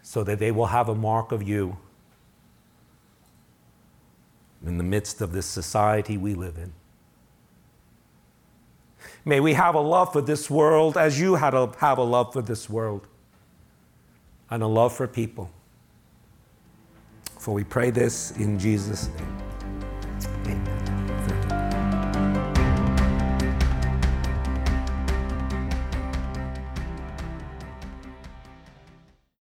so 0.00 0.24
that 0.24 0.38
they 0.38 0.50
will 0.50 0.68
have 0.68 0.88
a 0.88 0.94
mark 0.94 1.30
of 1.30 1.42
you 1.42 1.76
in 4.64 4.78
the 4.78 4.82
midst 4.82 5.20
of 5.20 5.32
this 5.32 5.44
society 5.44 6.16
we 6.16 6.32
live 6.32 6.56
in. 6.56 6.72
May 9.26 9.40
we 9.40 9.52
have 9.52 9.74
a 9.74 9.80
love 9.80 10.10
for 10.10 10.22
this 10.22 10.48
world 10.48 10.96
as 10.96 11.20
you 11.20 11.34
had 11.34 11.52
a, 11.52 11.70
have 11.80 11.98
a 11.98 12.02
love 12.02 12.32
for 12.32 12.40
this 12.40 12.70
world 12.70 13.06
and 14.48 14.62
a 14.62 14.66
love 14.66 14.94
for 14.94 15.06
people. 15.06 15.50
For 17.38 17.52
we 17.52 17.62
pray 17.62 17.90
this 17.90 18.30
in 18.38 18.58
Jesus' 18.58 19.08
name. 19.18 19.49
给。 20.44 20.79